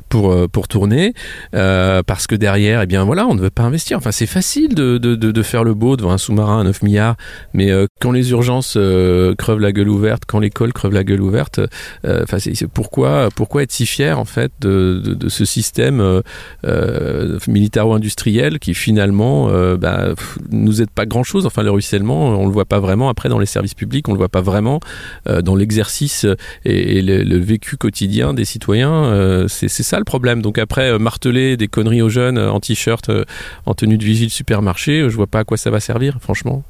pour, 0.08 0.32
euh, 0.32 0.48
pour 0.48 0.66
tourner, 0.66 1.12
euh, 1.54 2.02
parce 2.02 2.26
que 2.26 2.36
derrière, 2.36 2.80
eh 2.80 2.86
bien 2.86 3.04
voilà, 3.04 3.26
on 3.26 3.34
ne 3.34 3.42
veut 3.42 3.50
pas 3.50 3.64
investir. 3.64 3.98
Enfin, 3.98 4.12
c'est 4.12 4.24
facile 4.24 4.74
de, 4.74 4.96
de, 4.96 5.14
de, 5.14 5.30
de 5.30 5.42
faire 5.42 5.62
le 5.62 5.74
beau 5.74 5.98
devant 5.98 6.12
un 6.12 6.18
sous-marin 6.18 6.60
à 6.60 6.64
9 6.64 6.82
milliards, 6.82 7.16
mais 7.52 7.70
euh, 7.70 7.84
quand 8.00 8.12
les 8.12 8.30
urgences 8.30 8.78
euh, 8.78 9.34
crevent 9.42 9.60
la 9.60 9.72
gueule 9.72 9.88
ouverte, 9.88 10.22
quand 10.26 10.38
l'école 10.38 10.72
creve 10.72 10.94
la 10.94 11.02
gueule 11.02 11.20
ouverte, 11.20 11.60
euh, 12.06 12.22
enfin, 12.22 12.38
pourquoi, 12.72 13.28
pourquoi 13.34 13.64
être 13.64 13.72
si 13.72 13.86
fier 13.86 14.18
en 14.18 14.24
fait 14.24 14.52
de, 14.60 15.16
ce 15.28 15.44
système 15.44 16.00
euh, 16.00 16.20
euh, 16.64 17.38
militaro-industriel 17.48 18.58
qui 18.60 18.74
finalement 18.74 19.48
euh, 19.50 19.76
bah, 19.76 20.14
nous 20.50 20.80
aide 20.80 20.90
pas 20.90 21.06
grand-chose. 21.06 21.44
Enfin, 21.46 21.62
le 21.62 21.70
ruissellement, 21.70 22.28
on 22.28 22.46
le 22.46 22.52
voit 22.52 22.64
pas 22.64 22.78
vraiment 22.78 23.08
après 23.08 23.28
dans 23.28 23.38
les 23.38 23.46
services 23.46 23.74
publics, 23.74 24.08
on 24.08 24.12
le 24.12 24.18
voit 24.18 24.28
pas 24.28 24.40
vraiment 24.40 24.78
dans 25.26 25.56
l'exercice 25.56 26.26
et, 26.64 27.02
le, 27.02 27.22
le 27.22 27.38
vécu 27.38 27.76
quotidien 27.76 28.34
des 28.34 28.44
citoyens. 28.44 29.46
c'est 29.48 29.68
ça 29.68 29.98
le 29.98 30.04
problème. 30.04 30.42
Donc 30.42 30.58
après, 30.58 30.98
marteler 30.98 31.56
des 31.56 31.68
conneries 31.68 32.02
aux 32.02 32.08
jeunes 32.08 32.38
en 32.38 32.60
t-shirt, 32.60 33.10
en 33.66 33.74
tenue 33.74 33.98
de 33.98 34.04
vigile 34.04 34.30
supermarché, 34.30 35.08
je 35.08 35.16
vois 35.16 35.26
pas 35.26 35.40
à 35.40 35.44
quoi 35.44 35.56
ça 35.56 35.70
va 35.70 35.80
servir, 35.80 36.18
franchement. 36.20 36.62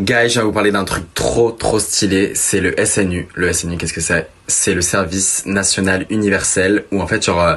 Guys, 0.00 0.30
je 0.30 0.40
vais 0.40 0.44
vous 0.44 0.52
parler 0.52 0.72
d'un 0.72 0.84
truc 0.84 1.04
trop 1.14 1.50
trop 1.52 1.78
stylé, 1.78 2.32
c'est 2.34 2.60
le 2.60 2.74
SNU. 2.84 3.28
Le 3.34 3.52
SNU, 3.52 3.76
qu'est-ce 3.76 3.92
que 3.92 4.00
c'est? 4.00 4.28
C'est 4.48 4.74
le 4.74 4.80
service 4.82 5.46
national 5.46 6.06
universel 6.10 6.84
où 6.90 7.00
en 7.00 7.06
fait, 7.06 7.24
genre, 7.24 7.40
euh, 7.42 7.54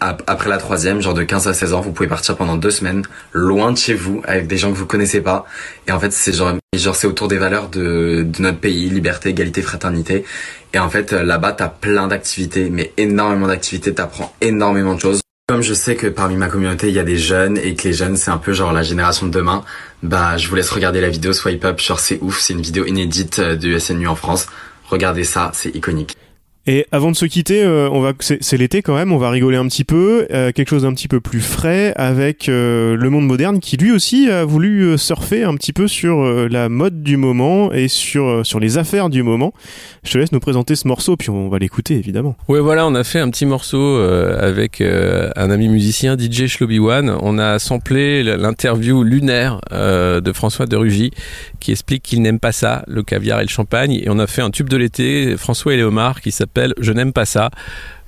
ap- 0.00 0.22
après 0.28 0.50
la 0.50 0.58
troisième, 0.58 1.00
genre 1.02 1.14
de 1.14 1.24
15 1.24 1.48
à 1.48 1.54
16 1.54 1.72
ans, 1.72 1.80
vous 1.80 1.92
pouvez 1.92 2.08
partir 2.08 2.36
pendant 2.36 2.56
deux 2.56 2.70
semaines 2.70 3.02
loin 3.32 3.72
de 3.72 3.76
chez 3.78 3.94
vous 3.94 4.22
avec 4.24 4.46
des 4.46 4.56
gens 4.56 4.70
que 4.72 4.76
vous 4.76 4.86
connaissez 4.86 5.20
pas. 5.20 5.46
Et 5.88 5.92
en 5.92 5.98
fait, 5.98 6.12
c'est 6.12 6.32
genre, 6.32 6.54
genre 6.76 6.94
c'est 6.94 7.06
autour 7.08 7.26
des 7.28 7.38
valeurs 7.38 7.68
de, 7.68 8.22
de 8.22 8.42
notre 8.42 8.58
pays, 8.58 8.88
liberté, 8.88 9.30
égalité, 9.30 9.60
fraternité. 9.62 10.24
Et 10.72 10.78
en 10.78 10.90
fait, 10.90 11.12
euh, 11.12 11.22
là-bas, 11.24 11.52
t'as 11.52 11.68
plein 11.68 12.06
d'activités, 12.06 12.70
mais 12.70 12.92
énormément 12.98 13.48
d'activités, 13.48 13.92
t'apprends 13.94 14.32
énormément 14.40 14.94
de 14.94 15.00
choses. 15.00 15.20
Comme 15.50 15.62
je 15.62 15.74
sais 15.74 15.96
que 15.96 16.06
parmi 16.06 16.36
ma 16.36 16.46
communauté, 16.46 16.90
il 16.90 16.94
y 16.94 17.00
a 17.00 17.02
des 17.02 17.18
jeunes 17.18 17.58
et 17.58 17.74
que 17.74 17.88
les 17.88 17.92
jeunes, 17.92 18.16
c'est 18.16 18.30
un 18.30 18.38
peu 18.38 18.52
genre 18.52 18.72
la 18.72 18.84
génération 18.84 19.26
de 19.26 19.32
demain, 19.32 19.64
bah, 20.00 20.36
je 20.36 20.46
vous 20.46 20.54
laisse 20.54 20.70
regarder 20.70 21.00
la 21.00 21.08
vidéo 21.08 21.32
Swipe 21.32 21.64
Up, 21.64 21.80
genre 21.80 21.98
c'est 21.98 22.20
ouf, 22.20 22.38
c'est 22.38 22.52
une 22.52 22.60
vidéo 22.60 22.86
inédite 22.86 23.40
euh, 23.40 23.56
du 23.56 23.80
SNU 23.80 24.06
en 24.06 24.14
France. 24.14 24.46
Regardez 24.90 25.24
ça, 25.24 25.50
c'est 25.52 25.74
iconique. 25.74 26.16
Et 26.66 26.86
avant 26.92 27.10
de 27.10 27.16
se 27.16 27.24
quitter, 27.24 27.62
euh, 27.62 27.88
on 27.90 28.00
va 28.00 28.12
c'est 28.20 28.56
l'été 28.58 28.82
quand 28.82 28.94
même, 28.94 29.12
on 29.12 29.16
va 29.16 29.30
rigoler 29.30 29.56
un 29.56 29.66
petit 29.66 29.84
peu, 29.84 30.26
euh, 30.30 30.52
quelque 30.52 30.68
chose 30.68 30.82
d'un 30.82 30.92
petit 30.92 31.08
peu 31.08 31.18
plus 31.18 31.40
frais 31.40 31.94
avec 31.96 32.50
euh, 32.50 32.96
le 32.96 33.08
monde 33.08 33.26
moderne 33.26 33.60
qui 33.60 33.78
lui 33.78 33.90
aussi 33.90 34.30
a 34.30 34.44
voulu 34.44 34.82
euh, 34.82 34.96
surfer 34.98 35.42
un 35.42 35.54
petit 35.54 35.72
peu 35.72 35.88
sur 35.88 36.20
euh, 36.20 36.48
la 36.50 36.68
mode 36.68 37.02
du 37.02 37.16
moment 37.16 37.72
et 37.72 37.88
sur 37.88 38.26
euh, 38.26 38.44
sur 38.44 38.60
les 38.60 38.76
affaires 38.76 39.08
du 39.08 39.22
moment. 39.22 39.54
Je 40.04 40.12
te 40.12 40.18
laisse 40.18 40.32
nous 40.32 40.40
présenter 40.40 40.76
ce 40.76 40.86
morceau 40.86 41.16
puis 41.16 41.30
on 41.30 41.48
va 41.48 41.58
l'écouter 41.58 41.94
évidemment. 41.94 42.36
Ouais, 42.46 42.60
voilà, 42.60 42.86
on 42.86 42.94
a 42.94 43.04
fait 43.04 43.20
un 43.20 43.30
petit 43.30 43.46
morceau 43.46 43.96
avec 43.98 44.80
un 44.82 45.50
ami 45.50 45.68
musicien, 45.68 46.16
DJ 46.18 46.46
Shloby 46.46 46.78
One. 46.78 47.16
On 47.20 47.38
a 47.38 47.58
samplé 47.58 48.22
l'interview 48.22 49.02
lunaire 49.02 49.60
de 49.70 50.32
François 50.32 50.66
de 50.66 50.76
Rugy 50.76 51.10
qui 51.58 51.72
explique 51.72 52.02
qu'il 52.02 52.22
n'aime 52.22 52.38
pas 52.38 52.52
ça, 52.52 52.84
le 52.86 53.02
caviar 53.02 53.40
et 53.40 53.44
le 53.44 53.48
champagne. 53.48 53.92
Et 53.92 54.08
on 54.08 54.18
a 54.18 54.26
fait 54.26 54.42
un 54.42 54.50
tube 54.50 54.68
de 54.68 54.76
l'été, 54.76 55.36
François 55.36 55.74
et 55.74 55.76
Léomar, 55.76 56.20
qui 56.20 56.30
s'appelle 56.30 56.49
Je 56.56 56.92
n'aime 56.92 57.12
pas 57.12 57.24
ça. 57.24 57.50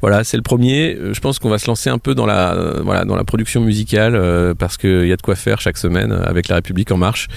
Voilà, 0.00 0.24
c'est 0.24 0.36
le 0.36 0.42
premier. 0.42 0.96
Euh, 0.96 1.14
Je 1.14 1.20
pense 1.20 1.38
qu'on 1.38 1.48
va 1.48 1.58
se 1.58 1.68
lancer 1.68 1.88
un 1.88 1.98
peu 1.98 2.14
dans 2.14 2.26
la, 2.26 2.54
euh, 2.54 3.24
production 3.24 3.60
musicale 3.60 4.16
euh, 4.16 4.52
parce 4.52 4.76
qu'il 4.76 5.06
y 5.06 5.12
a 5.12 5.16
de 5.16 5.22
quoi 5.22 5.36
faire 5.36 5.60
chaque 5.60 5.78
semaine 5.78 6.12
avec 6.12 6.48
La 6.48 6.56
République 6.56 6.90
en 6.90 6.96
marche. 6.96 7.28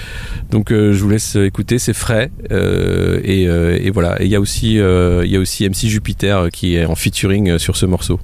Donc 0.49 0.71
je 0.71 0.97
vous 0.97 1.09
laisse 1.09 1.35
écouter, 1.35 1.77
c'est 1.77 1.93
frais 1.93 2.31
et, 2.49 3.89
voilà. 3.91 4.21
Et 4.21 4.25
il 4.25 4.31
y 4.31 4.35
a 4.35 4.39
aussi, 4.39 4.75
il 4.75 5.29
y 5.31 5.35
a 5.35 5.39
aussi 5.39 5.69
MC 5.69 5.87
Jupiter 5.87 6.49
qui 6.51 6.75
est 6.75 6.85
en 6.85 6.95
featuring 6.95 7.57
sur 7.59 7.77
ce 7.77 7.85
morceau. 7.85 8.19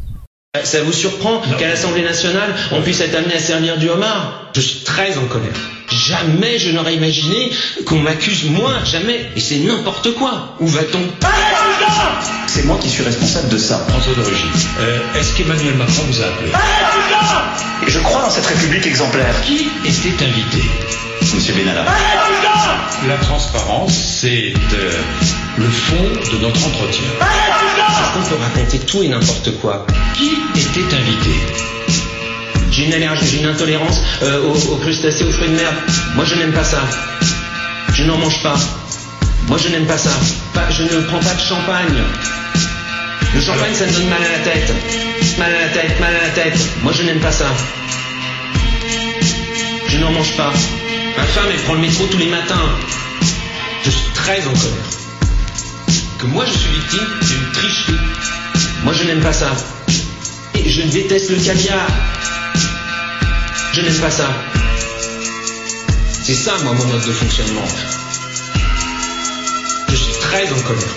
Ça 0.66 0.84
vous 0.84 0.92
surprend 0.92 1.42
qu'à 1.58 1.70
l'Assemblée 1.70 2.04
nationale, 2.04 2.54
on 2.74 2.82
puisse 2.82 3.00
être 3.00 3.16
amené 3.16 3.36
à 3.36 3.40
servir 3.40 3.78
du 3.78 3.88
homard 3.90 4.50
Je 4.54 4.60
suis 4.60 4.80
très 4.82 5.18
en 5.18 5.24
colère. 5.28 5.56
Jamais 5.90 6.60
je 6.60 6.72
n'aurais 6.72 6.94
imaginé 6.94 7.50
qu'on 7.86 8.00
m'accuse 8.00 8.50
moi, 8.50 8.74
jamais. 8.84 9.30
Et 9.38 9.40
c'est 9.40 9.60
n'importe 9.60 10.14
quoi. 10.16 10.58
Où 10.60 10.68
va-t-on? 10.68 11.00
C'est 12.48 12.66
moi 12.66 12.78
qui 12.82 12.90
suis 12.90 13.02
responsable 13.02 13.48
de 13.48 13.58
ça. 13.58 13.86
François 13.88 14.14
de 14.14 14.22
Rugy. 14.22 14.44
Euh, 14.82 15.00
Est-ce 15.18 15.34
qu'Emmanuel 15.38 15.76
Macron 15.76 16.04
vous 16.10 16.22
a 16.22 16.26
appelé? 16.26 16.52
Et 17.88 17.90
je 17.90 18.00
crois 18.00 18.24
dans 18.24 18.30
cette 18.30 18.46
République 18.46 18.86
exemplaire. 18.86 19.34
Qui 19.46 19.70
était 19.86 20.26
invité? 20.26 20.64
Monsieur 21.34 21.54
Benalla. 21.54 21.86
La 23.08 23.16
transparence, 23.18 23.94
c'est 23.94 24.52
euh, 24.74 24.92
le 25.58 25.70
fond 25.70 26.04
de 26.34 26.38
notre 26.40 26.68
entretien. 26.68 27.06
Qu'on 28.14 28.24
peut 28.24 28.36
raconter 28.42 28.80
tout 28.80 29.04
et 29.04 29.08
n'importe 29.08 29.52
quoi 29.62 29.86
Qui 30.16 30.32
était 30.60 30.96
invité 30.96 31.30
J'ai 32.72 32.86
une 32.86 32.94
allergie, 32.94 33.26
j'ai 33.26 33.40
une 33.40 33.48
intolérance 33.48 34.02
euh, 34.24 34.44
aux, 34.44 34.76
crustacés, 34.78 35.24
aux 35.24 35.32
fruits 35.32 35.50
de 35.50 35.56
mer. 35.56 35.72
Moi, 36.16 36.26
je 36.26 36.36
n'aime 36.36 36.52
pas 36.52 36.64
ça. 36.64 36.82
Je 37.94 38.04
n'en 38.04 38.18
mange 38.18 38.42
pas. 38.44 38.56
Moi, 39.48 39.58
je 39.58 39.70
n'aime 39.70 39.86
pas 39.86 39.98
ça. 39.98 40.12
Je 40.70 40.84
ne 40.84 41.02
prends 41.02 41.20
pas 41.20 41.34
de 41.34 41.40
champagne. 41.42 42.02
Le 43.34 43.42
champagne, 43.42 43.74
ça 43.74 43.86
me 43.86 43.92
donne 43.94 44.10
mal 44.10 44.22
à 44.22 44.38
la 44.38 44.44
tête. 44.52 44.74
Mal 45.38 45.54
à 45.54 45.62
la 45.62 45.70
tête, 45.70 46.00
mal 46.00 46.14
à 46.16 46.28
la 46.28 46.30
tête. 46.30 46.60
Moi, 46.84 46.92
je 46.94 47.04
n'aime 47.04 47.20
pas 47.20 47.32
ça. 47.32 47.48
Je 49.88 49.98
n'en 49.98 50.12
mange 50.12 50.36
pas. 50.36 50.52
Ma 51.18 51.24
femme, 51.24 51.50
elle 51.52 51.62
prend 51.62 51.74
le 51.74 51.82
métro 51.82 52.06
tous 52.08 52.18
les 52.18 52.28
matins. 52.28 52.70
Je 53.84 53.90
suis 53.90 54.12
très 54.14 54.40
en 54.48 54.54
colère. 54.54 55.01
Que 56.22 56.28
moi, 56.28 56.46
je 56.46 56.52
suis 56.52 56.70
victime 56.72 57.08
d'une 57.22 57.52
tricherie. 57.52 58.00
Moi, 58.84 58.94
je 58.94 59.04
n'aime 59.06 59.22
pas 59.22 59.34
ça. 59.34 59.52
Et 60.54 60.70
je 60.70 60.84
déteste 60.84 61.32
le 61.32 61.38
caviar. 61.38 61.88
Je 63.74 63.82
n'aime 63.82 63.98
pas 64.00 64.12
ça. 64.12 64.30
C'est 66.24 66.36
ça, 66.36 66.54
moi, 66.64 66.74
mon 66.74 66.86
mode 66.86 67.06
de 67.08 67.12
fonctionnement. 67.12 67.66
Je 69.90 69.96
suis 69.96 70.14
très 70.22 70.44
en 70.52 70.62
colère. 70.62 70.96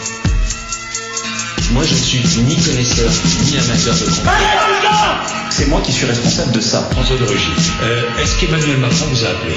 Moi, 1.73 1.85
je 1.85 1.95
ne 1.95 1.99
suis 1.99 2.19
ni 2.43 2.57
connaisseur, 2.63 3.11
ni 3.45 3.57
amateur 3.59 3.95
de 3.95 4.05
grand. 4.05 5.49
C'est 5.49 5.69
moi 5.69 5.81
qui 5.81 5.93
suis 5.93 6.05
responsable 6.05 6.53
de 6.53 6.61
ça. 6.61 6.87
François 6.93 7.17
de 7.17 7.25
Rugy. 7.25 7.51
Euh, 7.83 8.03
Est-ce 8.23 8.37
qu'Emmanuel 8.39 8.77
Macron 8.77 9.07
vous 9.11 9.25
a 9.25 9.29
appelé? 9.29 9.55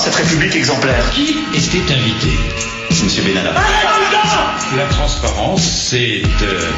Cette 0.00 0.14
République 0.14 0.56
exemplaire. 0.56 1.04
Qui 1.12 1.36
était 1.52 1.92
invité? 1.92 2.30
Monsieur 3.04 3.22
Benalla. 3.22 3.52
La 4.76 4.86
transparence, 4.86 5.62
c'est 5.62 6.22
euh, 6.42 6.70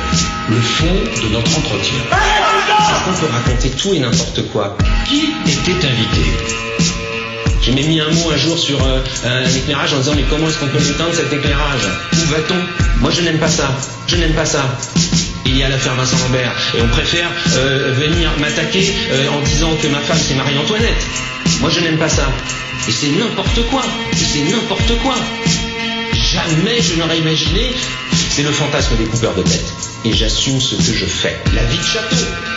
le 0.51 0.57
fond 0.57 0.95
de 1.23 1.29
notre 1.33 1.57
entretien. 1.57 1.99
Est-ce 2.11 3.05
qu'on 3.05 3.27
peut 3.27 3.33
raconter 3.33 3.71
tout 3.71 3.95
et 3.95 4.01
n'importe 4.01 4.49
quoi 4.51 4.77
Qui 5.07 5.35
était 5.53 5.87
invité? 5.87 6.21
J'ai 7.63 7.73
même 7.73 7.87
mis 7.87 8.01
un 8.01 8.11
mot 8.11 8.31
un 8.33 8.37
jour 8.37 8.59
sur 8.59 8.85
euh, 8.85 8.99
un 9.25 9.45
éclairage 9.49 9.95
en 9.95 9.99
disant 9.99 10.13
mais 10.17 10.25
comment 10.29 10.49
est-ce 10.49 10.59
qu'on 10.59 10.67
peut 10.67 10.83
éteindre 10.83 11.15
cet 11.15 11.33
éclairage? 11.33 11.89
Où 12.15 12.31
va-t-on? 12.33 13.01
Moi 13.01 13.13
je 13.13 13.21
n'aime 13.23 13.39
pas 13.39 13.49
ça. 13.49 13.71
Je 14.09 14.17
n'aime 14.17 14.35
pas 14.35 14.47
ça. 14.47 14.65
Il 15.45 15.57
y 15.57 15.63
a 15.63 15.69
l'affaire 15.69 15.95
Vincent 15.95 16.19
Lambert 16.19 16.53
et 16.77 16.83
on 16.83 16.89
préfère 16.89 17.29
euh, 17.57 17.93
venir 17.95 18.31
m'attaquer 18.39 18.93
euh, 19.11 19.29
en 19.31 19.41
disant 19.41 19.75
que 19.77 19.89
ma 19.89 19.99
femme 19.99 20.19
c'est 20.19 20.35
Marie-Antoinette. 20.35 21.07
Moi 21.61 21.71
je 21.71 21.81
n'aime 21.81 21.99
pas 21.99 22.09
ça. 22.09 22.31
Et 22.89 22.93
c'est 22.93 23.11
n'importe 23.11 23.61
quoi. 23.71 23.83
Et 24.13 24.17
c'est 24.17 24.43
n'importe 24.43 24.99
quoi. 25.03 25.15
Jamais 26.15 26.81
je 26.81 26.95
n'aurais 26.99 27.19
imaginé. 27.19 27.73
C'est 28.31 28.43
le 28.43 28.51
fantasme 28.53 28.97
des 28.97 29.05
coupeurs 29.05 29.35
de 29.35 29.43
tête. 29.43 29.73
Et 30.05 30.13
j'assume 30.13 30.61
ce 30.61 30.77
que 30.77 30.97
je 30.97 31.07
fais. 31.07 31.39
La 31.55 31.65
vie 31.65 31.79
de 31.79 31.85
château. 31.85 32.17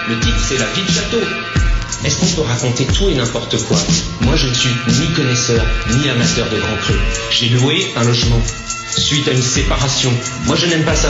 Le 0.10 0.20
titre 0.20 0.40
c'est 0.48 0.58
La 0.58 0.66
vie 0.66 0.84
de 0.88 0.92
château. 0.92 1.22
Est-ce 2.04 2.20
qu'on 2.20 2.42
peut 2.42 2.48
raconter 2.48 2.86
tout 2.86 3.10
et 3.10 3.16
n'importe 3.16 3.58
quoi? 3.64 3.78
Moi, 4.22 4.36
je 4.36 4.48
ne 4.48 4.54
suis 4.54 4.70
ni 4.88 5.08
connaisseur, 5.14 5.64
ni 5.90 6.08
amateur 6.08 6.48
de 6.50 6.60
grands 6.60 6.78
crus. 6.84 6.98
J'ai 7.32 7.50
loué 7.50 7.92
un 7.96 8.04
logement 8.04 8.40
suite 8.96 9.28
à 9.28 9.32
une 9.32 9.42
séparation. 9.42 10.14
Moi, 10.46 10.56
je 10.56 10.68
n'aime 10.68 10.84
pas 10.84 10.96
ça. 10.96 11.10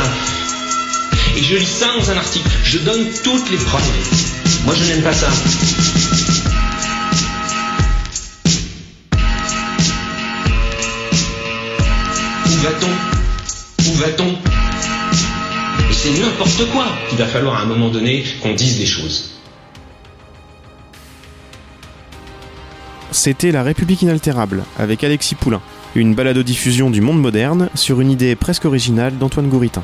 Et 1.38 1.44
je 1.44 1.58
lis 1.58 1.66
ça 1.66 1.88
dans 1.98 2.12
un 2.12 2.16
article. 2.16 2.50
Je 2.64 2.80
donne 2.80 3.06
toutes 3.24 3.52
les 3.52 3.58
preuves. 3.58 3.84
Moi, 4.64 4.74
je 4.74 4.86
n'aime 4.86 5.04
pas 5.04 5.12
ça. 5.12 5.28
Où 12.46 12.50
va-t-on? 12.64 13.90
Où 13.90 13.94
va-t-on? 13.96 14.30
Et 15.90 15.94
c'est 15.94 16.12
n'importe 16.22 16.72
quoi. 16.72 16.86
Il 17.12 17.18
va 17.18 17.26
falloir 17.26 17.60
à 17.60 17.64
un 17.64 17.66
moment 17.66 17.90
donné 17.90 18.24
qu'on 18.42 18.54
dise 18.54 18.80
des 18.80 18.86
choses. 18.86 19.32
C'était 23.12 23.52
La 23.52 23.64
République 23.64 24.02
inaltérable 24.04 24.64
avec 24.80 25.04
Alexis 25.04 25.36
Poulain, 25.36 25.62
une 25.96 26.16
balado-diffusion 26.16 26.90
du 26.90 27.02
monde 27.02 27.20
moderne 27.20 27.70
sur 27.76 28.00
une 28.00 28.12
idée 28.12 28.36
presque 28.36 28.64
originale 28.64 29.18
d'Antoine 29.18 29.50
Gouritin. 29.50 29.84